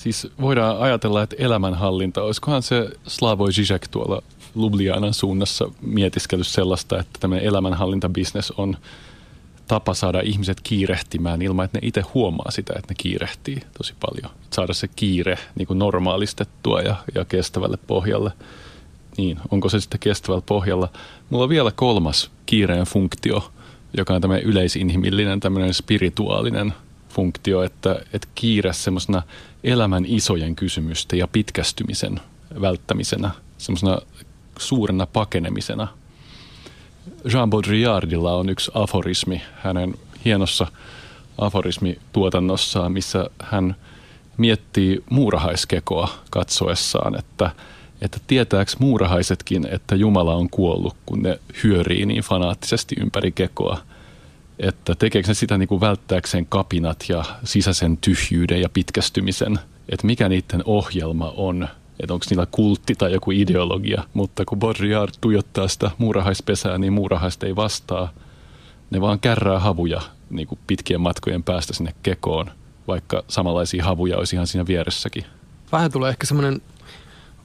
[0.00, 4.22] Siis voidaan ajatella, että elämänhallinta, olisikohan se Slavoj Žižek tuolla
[4.56, 8.76] Ljubljanan suunnassa mietiskellyt sellaista, että tämä elämänhallintabisnes on
[9.68, 14.32] tapa saada ihmiset kiirehtimään ilman, että ne itse huomaa sitä, että ne kiirehtii tosi paljon.
[14.50, 18.32] Saada se kiire niin kuin normaalistettua ja, ja kestävälle pohjalle.
[19.16, 20.88] Niin, onko se sitten kestävällä pohjalla?
[21.30, 23.52] Mulla on vielä kolmas kiireen funktio,
[23.96, 26.72] joka on tämmöinen yleisinhimillinen, tämmöinen spirituaalinen
[27.10, 29.22] funktio, että, että kiire semmoisena
[29.64, 32.20] elämän isojen kysymysten ja pitkästymisen
[32.60, 33.98] välttämisenä, semmoisena
[34.58, 35.88] suurena pakenemisena.
[37.32, 39.94] Jean Baudrillardilla on yksi aforismi hänen
[40.24, 40.66] hienossa
[41.38, 43.76] aforismituotannossaan, missä hän
[44.36, 47.50] miettii muurahaiskekoa katsoessaan, että,
[48.02, 53.78] että tietääks muurahaisetkin, että Jumala on kuollut, kun ne hyörii niin fanaattisesti ympäri kekoa.
[54.60, 60.28] Että tekeekö ne sitä niin kuin välttääkseen kapinat ja sisäisen tyhjyyden ja pitkästymisen, että mikä
[60.28, 61.68] niiden ohjelma on,
[62.00, 64.04] että onko niillä kultti tai joku ideologia.
[64.14, 68.12] Mutta kun Baudrillard tuijottaa sitä muurahaispesää, niin muurahaiset ei vastaa.
[68.90, 72.50] Ne vaan kärrää havuja niin kuin pitkien matkojen päästä sinne kekoon,
[72.88, 75.24] vaikka samanlaisia havuja olisi ihan siinä vieressäkin.
[75.72, 76.60] Vähän tulee ehkä semmoinen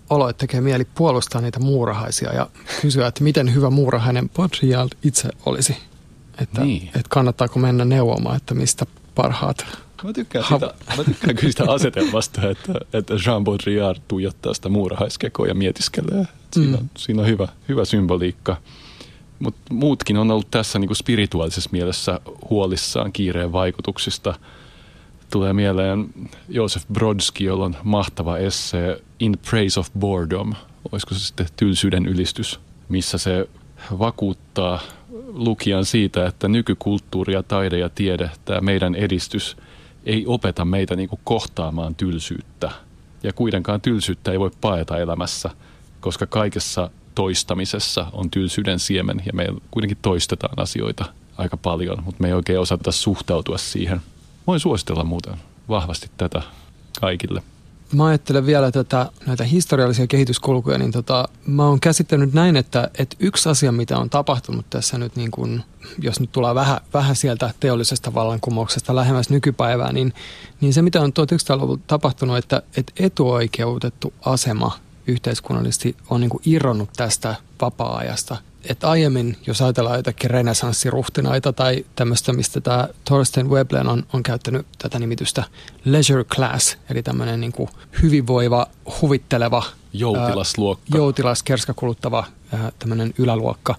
[0.10, 2.50] olo, että tekee mieli puolustaa niitä muurahaisia ja
[2.82, 5.78] kysyä, että miten hyvä muurahainen Baudrillard itse olisi.
[6.42, 6.88] Että, Niin.
[6.88, 9.66] että kannattaako mennä neuvomaan, että mistä parhaat.
[10.04, 15.48] Mä tykkään, sitä, mä tykkään kyllä sitä asetelmasta, että, että Jean Baudrillard tuijottaa sitä muurahaiskekoa
[15.48, 16.28] ja mietiskelee.
[16.54, 18.58] Siinä, on, siinä on hyvä, hyvä symboliikka.
[19.40, 22.20] Mutta muutkin on ollut tässä niin kuin spirituaalisessa mielessä
[22.50, 24.34] huolissaan kiireen vaikutuksista.
[25.30, 26.10] Tulee mieleen
[26.50, 30.54] Josef Brodsky, jolla on mahtava esse In Praise of Boredom.
[30.92, 33.50] Olisiko se sitten tylsyyden ylistys, missä se
[34.00, 34.80] vakuuttaa
[35.24, 39.58] lukijan siitä, että nykykulttuuri ja taide ja tiede, tämä meidän edistys,
[40.06, 42.72] ei opeta meitä niin kuin kohtaamaan tylsyyttä.
[43.24, 45.50] Ja kuitenkaan tylsyyttä ei voi paeta elämässä,
[46.00, 51.06] koska kaikessa toistamisessa on tylsyyden siemen ja me kuitenkin toistetaan asioita
[51.38, 54.02] aika paljon, mutta me ei oikein osata suhtautua siihen.
[54.48, 55.34] Voin suositella muuten
[55.70, 56.42] vahvasti tätä
[57.02, 57.44] kaikille.
[57.94, 63.16] Mä ajattelen vielä tätä, näitä historiallisia kehityskulkuja, niin tota, mä oon käsittänyt näin, että, että
[63.20, 65.64] yksi asia, mitä on tapahtunut tässä nyt, niin kun,
[66.00, 70.14] jos nyt tullaan vähän, vähän sieltä teollisesta vallankumouksesta lähemmäs nykypäivää, niin,
[70.62, 77.36] niin se, mitä on 1900-luvulla tapahtunut, että, että etuoikeutettu asema yhteiskunnallisesti on niin irronnut tästä
[77.62, 78.38] vapaa-ajasta.
[78.70, 84.68] Et aiemmin, jos ajatellaan jotakin renesanssiruhtinaita tai tämmöistä, mistä tämä Thorstein Veblen on, on käyttänyt
[84.78, 85.44] tätä nimitystä
[85.86, 87.70] leisure class, eli tämmöinen niin kuin
[88.02, 88.68] hyvinvoiva,
[89.02, 90.86] huvitteleva, Joutilasluokka.
[90.94, 92.24] ää, joutilas, kerskakuluttava
[92.54, 93.76] ää, tämmöinen yläluokka.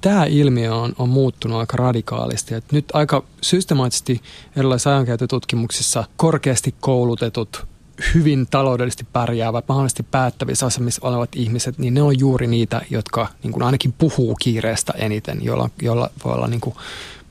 [0.00, 2.54] Tämä ilmiö on, on muuttunut aika radikaalisti.
[2.54, 4.22] Et nyt aika systemaattisesti
[4.56, 7.66] erilaisissa ajankäyttötutkimuksissa korkeasti koulutetut
[8.14, 13.52] hyvin taloudellisesti pärjäävät, mahdollisesti päättävissä asemissa olevat ihmiset, niin ne on juuri niitä, jotka niin
[13.52, 16.76] kuin ainakin puhuu kiireestä eniten, joilla, joilla voi olla niin kuin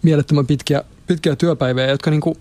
[0.02, 2.36] mielettömän pitkiä, pitkiä työpäiviä, jotka niin kuin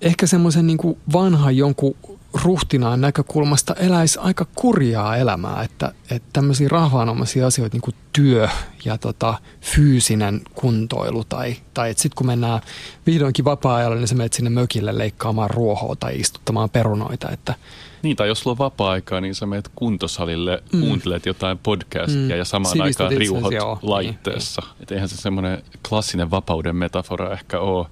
[0.00, 0.78] ehkä semmoisen niin
[1.12, 1.96] vanhan jonkun
[2.34, 8.48] ruhtinaan näkökulmasta eläisi aika kurjaa elämää, että, että tämmöisiä rahvaanomaisia asioita niin kuin työ
[8.84, 12.60] ja tota, fyysinen kuntoilu tai, tai että sitten kun mennään
[13.06, 17.54] vihdoinkin vapaa-ajalle, niin sä menet sinne mökille leikkaamaan ruohoa tai istuttamaan perunoita, että
[18.02, 20.80] Niin, tai jos sulla on vapaa-aikaa, niin sä menet kuntosalille, mm.
[20.80, 22.30] kuuntelet jotain podcastia mm.
[22.30, 23.78] ja samaan Sivistät aikaan riuhot joo.
[23.82, 24.62] laitteessa.
[24.62, 27.86] Niin, Et eihän se semmoinen klassinen vapauden metafora ehkä ole.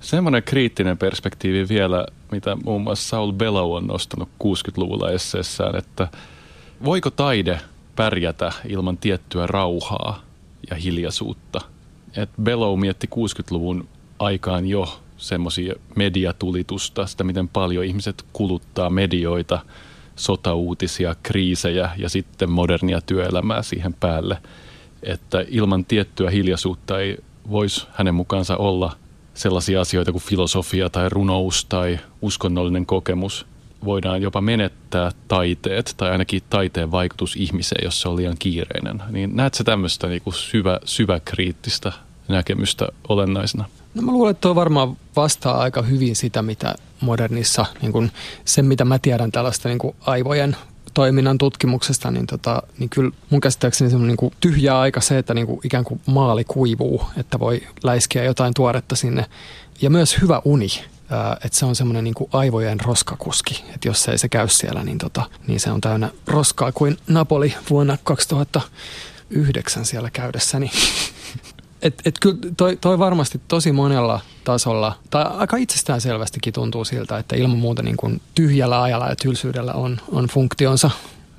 [0.00, 6.08] Semmoinen kriittinen perspektiivi vielä, mitä muun muassa Saul Bellow on nostanut 60-luvulla esseessään, että
[6.84, 7.60] voiko taide
[7.96, 10.22] pärjätä ilman tiettyä rauhaa
[10.70, 11.60] ja hiljaisuutta?
[12.16, 19.58] Et Bellow mietti 60-luvun aikaan jo semmoisia mediatulitusta, sitä miten paljon ihmiset kuluttaa medioita,
[20.16, 24.38] sotauutisia, kriisejä ja sitten modernia työelämää siihen päälle.
[25.02, 27.18] Että ilman tiettyä hiljaisuutta ei
[27.50, 28.96] voisi hänen mukaansa olla
[29.36, 33.46] sellaisia asioita kuin filosofia tai runous tai uskonnollinen kokemus.
[33.84, 39.02] Voidaan jopa menettää taiteet tai ainakin taiteen vaikutus ihmiseen, jos se on liian kiireinen.
[39.10, 41.92] Niin näetkö tämmöistä niin kuin syvä, syväkriittistä
[42.28, 43.64] näkemystä olennaisena?
[43.94, 48.10] No mä luulen, että tuo varmaan vastaa aika hyvin sitä, mitä modernissa, niin kun
[48.44, 50.56] sen mitä mä tiedän tällaista niin kun aivojen
[50.96, 55.18] toiminnan tutkimuksesta, niin, tota, niin kyllä mun käsittääkseni se on niin kuin tyhjää aika se,
[55.18, 59.26] että niin kuin ikään kuin maali kuivuu, että voi läiskiä jotain tuoretta sinne.
[59.82, 60.68] Ja myös hyvä uni,
[61.44, 64.98] että se on semmoinen niin kuin aivojen roskakuski, että jos ei se käy siellä, niin,
[64.98, 70.70] tota, niin se on täynnä roskaa kuin Napoli vuonna 2009 siellä käydessäni.
[71.86, 77.18] Et, et kyllä toi, toi varmasti tosi monella tasolla, tai aika itsestään selvästikin tuntuu siltä,
[77.18, 80.90] että ilman muuta niin kuin tyhjällä ajalla ja tylsyydellä on, on funktionsa.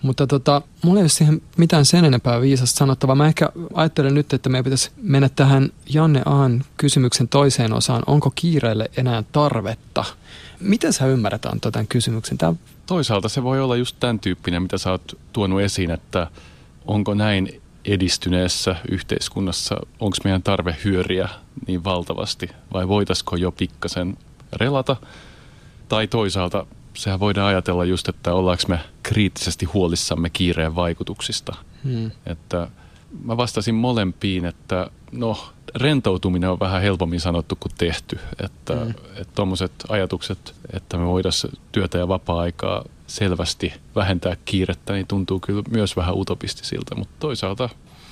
[0.01, 3.15] Mutta tota, mulla ei ole siihen mitään sen enempää viisasta sanottavaa.
[3.15, 8.03] Mä ehkä ajattelen nyt, että meidän pitäisi mennä tähän Janne Aan kysymyksen toiseen osaan.
[8.07, 10.05] Onko kiireelle enää tarvetta?
[10.59, 12.37] Miten sä ymmärrät Antto tämän kysymyksen?
[12.37, 12.53] Tämä
[12.85, 16.27] Toisaalta se voi olla just tämän tyyppinen, mitä sä oot tuonut esiin, että
[16.85, 21.29] onko näin edistyneessä yhteiskunnassa, onko meidän tarve hyöriä
[21.67, 24.17] niin valtavasti vai voitaisiko jo pikkasen
[24.53, 24.95] relata?
[25.89, 31.55] Tai toisaalta sehän voidaan ajatella just, että ollaanko me kriittisesti huolissamme kiireen vaikutuksista.
[31.83, 32.11] hmm.
[32.25, 32.67] Että
[33.23, 35.37] mä vastasin molempiin, että no
[35.75, 38.19] rentoutuminen on vähän helpommin sanottu kuin tehty.
[38.43, 38.79] Että Mm.
[38.79, 38.93] mm.
[39.15, 45.63] et tuommoiset ajatukset, että me voitaisiin työtä ja vapaa-aikaa selvästi vähentää kiirettä, niin tuntuu kyllä
[45.69, 47.69] myös vähän utopistisilta, mutta toisaalta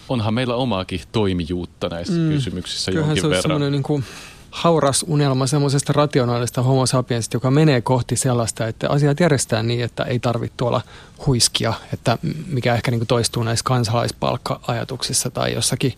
[0.09, 2.29] onhan meillä omaakin toimijuutta näissä mm.
[2.29, 3.41] kysymyksissä jonkin se verran.
[3.41, 4.03] semmoinen niin kuin
[4.51, 10.03] hauras unelma semmoisesta rationaalista homo sapiensista, joka menee kohti sellaista, että asiat järjestetään niin, että
[10.03, 10.81] ei tarvitse tuolla
[11.27, 15.93] huiskia, että mikä ehkä niin toistuu näissä kansalaispalkka-ajatuksissa tai jossakin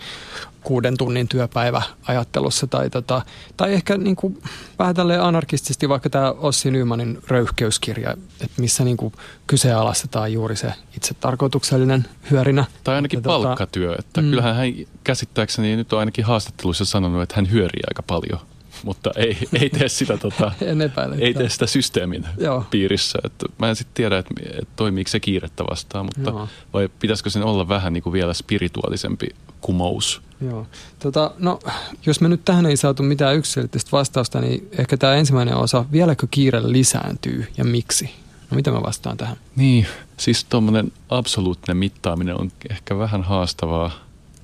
[0.63, 3.21] kuuden tunnin työpäivä-ajattelussa tai, tota,
[3.57, 4.41] tai ehkä niin kuin
[4.79, 8.11] vähän tälleen anarkistisesti vaikka tämä Ossi Nymanin röyhkeyskirja,
[8.41, 9.13] että missä niin kuin
[9.47, 12.65] kyseenalaistetaan juuri se itse tarkoituksellinen hyörinä.
[12.83, 13.95] Tai ainakin Ja tota- palkkatyö.
[13.99, 14.29] Että Mm.
[14.29, 14.67] Kyllähän hän
[15.03, 18.39] käsittääkseni nyt on ainakin haastatteluissa sanonut, että hän hyörii aika paljon,
[18.83, 21.15] mutta ei, ei tee sitä tota, En epäile.
[21.19, 22.65] ei tee sitä systeemin Joo.
[22.71, 23.19] piirissä.
[23.23, 26.47] Että mä en sitten tiedä, että, että toimiiko se kiirettä vastaan, mutta Joo.
[26.73, 29.27] vai pitäisikö sen olla vähän niin kuin vielä spirituaalisempi
[29.61, 30.21] kumous?
[30.41, 30.67] Joo.
[30.99, 31.59] Tota, no,
[32.05, 36.27] jos me nyt tähän ei saatu mitään yksilöllistä vastausta, niin ehkä tämä ensimmäinen osa, vieläkö
[36.31, 38.09] kiire lisääntyy ja miksi?
[38.51, 39.37] No mitä mä vastaan tähän?
[39.55, 43.91] Niin, siis tuommoinen absoluuttinen mittaaminen on ehkä vähän haastavaa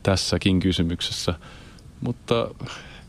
[0.03, 1.33] tässäkin kysymyksessä,
[2.01, 2.47] mutta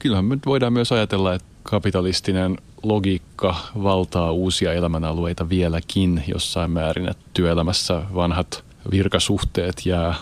[0.05, 7.24] kyllähän me voidaan myös ajatella, että kapitalistinen logiikka valtaa uusia elämänalueita vieläkin jossain määrin, että
[7.34, 10.14] työelämässä vanhat virkasuhteet jää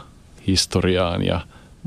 [0.47, 1.41] historiaan ja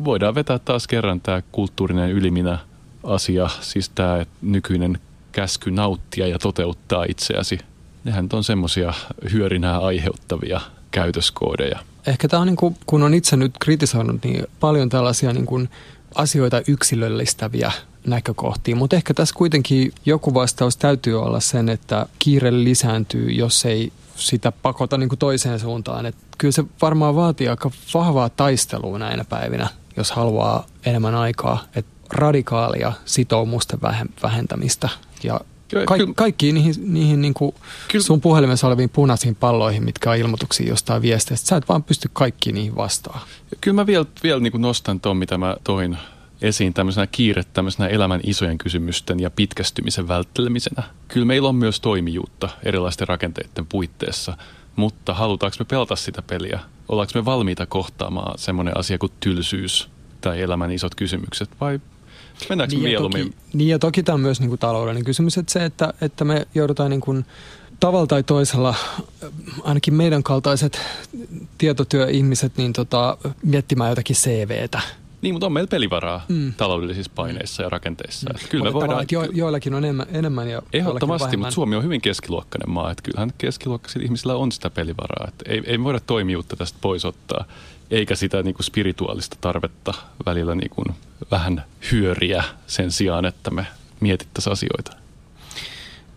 [0.06, 2.58] voidaan vetää taas kerran tämä kulttuurinen yliminä
[3.04, 5.00] asia, siis tämä nykyinen
[5.32, 7.60] käsky nauttia ja toteuttaa itseäsi.
[8.04, 8.94] Nehän on semmoisia
[9.32, 11.80] hyörinää aiheuttavia käytöskoodeja.
[12.08, 15.70] Ehkä tämä on, niin kuin, kun on itse nyt kritisoinut, niin paljon tällaisia niin kuin
[16.16, 17.72] asioita yksilöllistäviä
[18.08, 23.92] näkökohtia, mutta ehkä tässä kuitenkin joku vastaus täytyy olla sen, että kiire lisääntyy, jos ei
[24.16, 26.06] sitä pakota niin kuin toiseen suuntaan.
[26.06, 31.64] Et kyllä se varmaan vaatii aika vahvaa taistelua näinä päivinä, jos haluaa enemmän aikaa.
[31.76, 34.90] Et radikaalia sitoumusten vähe- vähentämistä
[35.24, 35.42] ja
[35.86, 37.56] Ka- kaikkiin niihin, niihin niin kuin
[37.92, 41.48] Kyllä- sun puhelimessa oleviin punaisiin palloihin, mitkä on ilmoituksia jostain viesteistä.
[41.48, 43.20] Sä et vaan pysty kaikkiin niihin vastaan.
[43.62, 45.98] Kyllä mä vielä, vielä niin nostan tuon, mitä mä toin
[46.42, 50.84] esiin tämmöisenä kiire, tämmöisenä elämän isojen kysymysten ja pitkästymisen välttelemisenä.
[51.08, 54.38] Kyllä meillä on myös toimijuutta erilaisten rakenteiden puitteissa,
[54.76, 56.60] mutta halutaanko me pelata sitä peliä?
[56.90, 59.90] Ollaanko me valmiita kohtaamaan semmoinen asia kuin tylsyys
[60.22, 61.80] tai elämän isot kysymykset vai
[62.50, 63.26] mennäänkö me Niin ja, mieluummin?
[63.34, 66.26] toki, niin ja toki tämä on myös niin kuin taloudellinen kysymys, että se, että, että
[66.26, 67.26] me joudutaan niin kuin
[67.80, 68.76] tavalla tai toisella,
[69.64, 70.82] ainakin meidän kaltaiset
[71.58, 74.82] tietotyöihmiset, niin tota, miettimään jotakin CVtä.
[75.22, 76.54] Niin, mutta on meillä pelivaraa Mm.
[76.54, 78.30] taloudellisissa paineissa ja rakenteissa.
[78.30, 78.40] Mm.
[78.50, 79.06] Kyllä me Mutta voidaan...
[79.12, 82.92] jo, joillakin on enemmän, enemmän ja Ehdottomasti, mutta Suomi on hyvin keskiluokkainen maa.
[82.92, 85.28] Että kyllähän keskiluokkaisilla ihmisillä on sitä pelivaraa.
[85.28, 87.46] Että ei, ei voida toimijuutta tästä pois ottaa,
[87.92, 89.94] eikä sitä niin kuin spirituaalista tarvetta
[90.26, 90.88] välillä niin kuin
[91.32, 93.68] vähän hyöriä sen sijaan, että me
[94.00, 94.92] mietittäisiin asioita.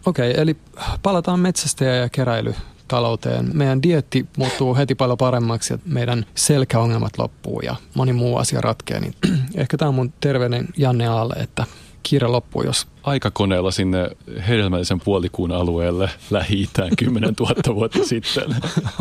[0.06, 0.56] Okei, eli
[1.02, 3.50] palataan metsästäjä- ja keräilytalouteen.
[3.54, 9.00] Meidän dietti muuttuu heti paljon paremmaksi ja meidän selkäongelmat loppuu ja moni muu asia ratkeaa.
[9.00, 9.14] Niin
[9.54, 11.66] ehkä tämä on mun terveinen Janne Aalle, että
[12.08, 14.10] kiire loppuu, jos Aikakoneella sinne
[14.48, 18.44] hedelmällisen puolikuun alueelle Lähi-Itään 10 000 vuotta sitten.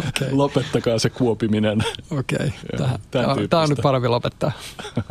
[0.07, 0.31] Okei.
[0.31, 1.83] Lopettakaa se kuopiminen.
[2.11, 4.51] Okei, Joo, tämä, tämän tämä, on nyt parempi lopettaa.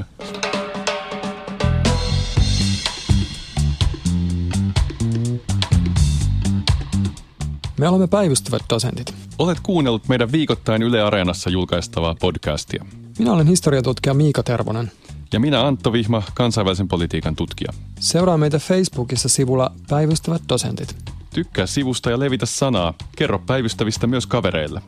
[7.79, 9.15] Me olemme päivystävät dosentit.
[9.39, 12.85] Olet kuunnellut meidän viikoittain Yle Areenassa julkaistavaa podcastia.
[13.19, 14.91] Minä olen historiatutkija Miika Tervonen.
[15.33, 17.73] Ja minä Antto Vihma, kansainvälisen politiikan tutkija.
[18.01, 20.97] Seuraa meitä Facebookissa sivulla Päivystävät dosentit.
[21.35, 22.95] Tykkää sivusta ja levitä sanaa.
[23.17, 24.83] Kerro päivystävistä myös kavereille.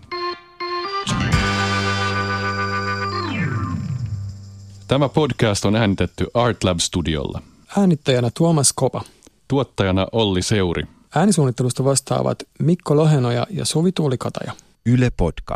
[4.88, 7.42] Tämä podcast on äänitetty Artlab Studiolla.
[7.78, 9.02] Äänittäjänä Tuomas Kopa.
[9.48, 10.84] Tuottajana Olli Seuri.
[11.14, 14.52] Äänisuunnittelusta vastaavat Mikko Lohenoja ja Suvi Tuulikataja.
[14.86, 15.48] Yle Podcast.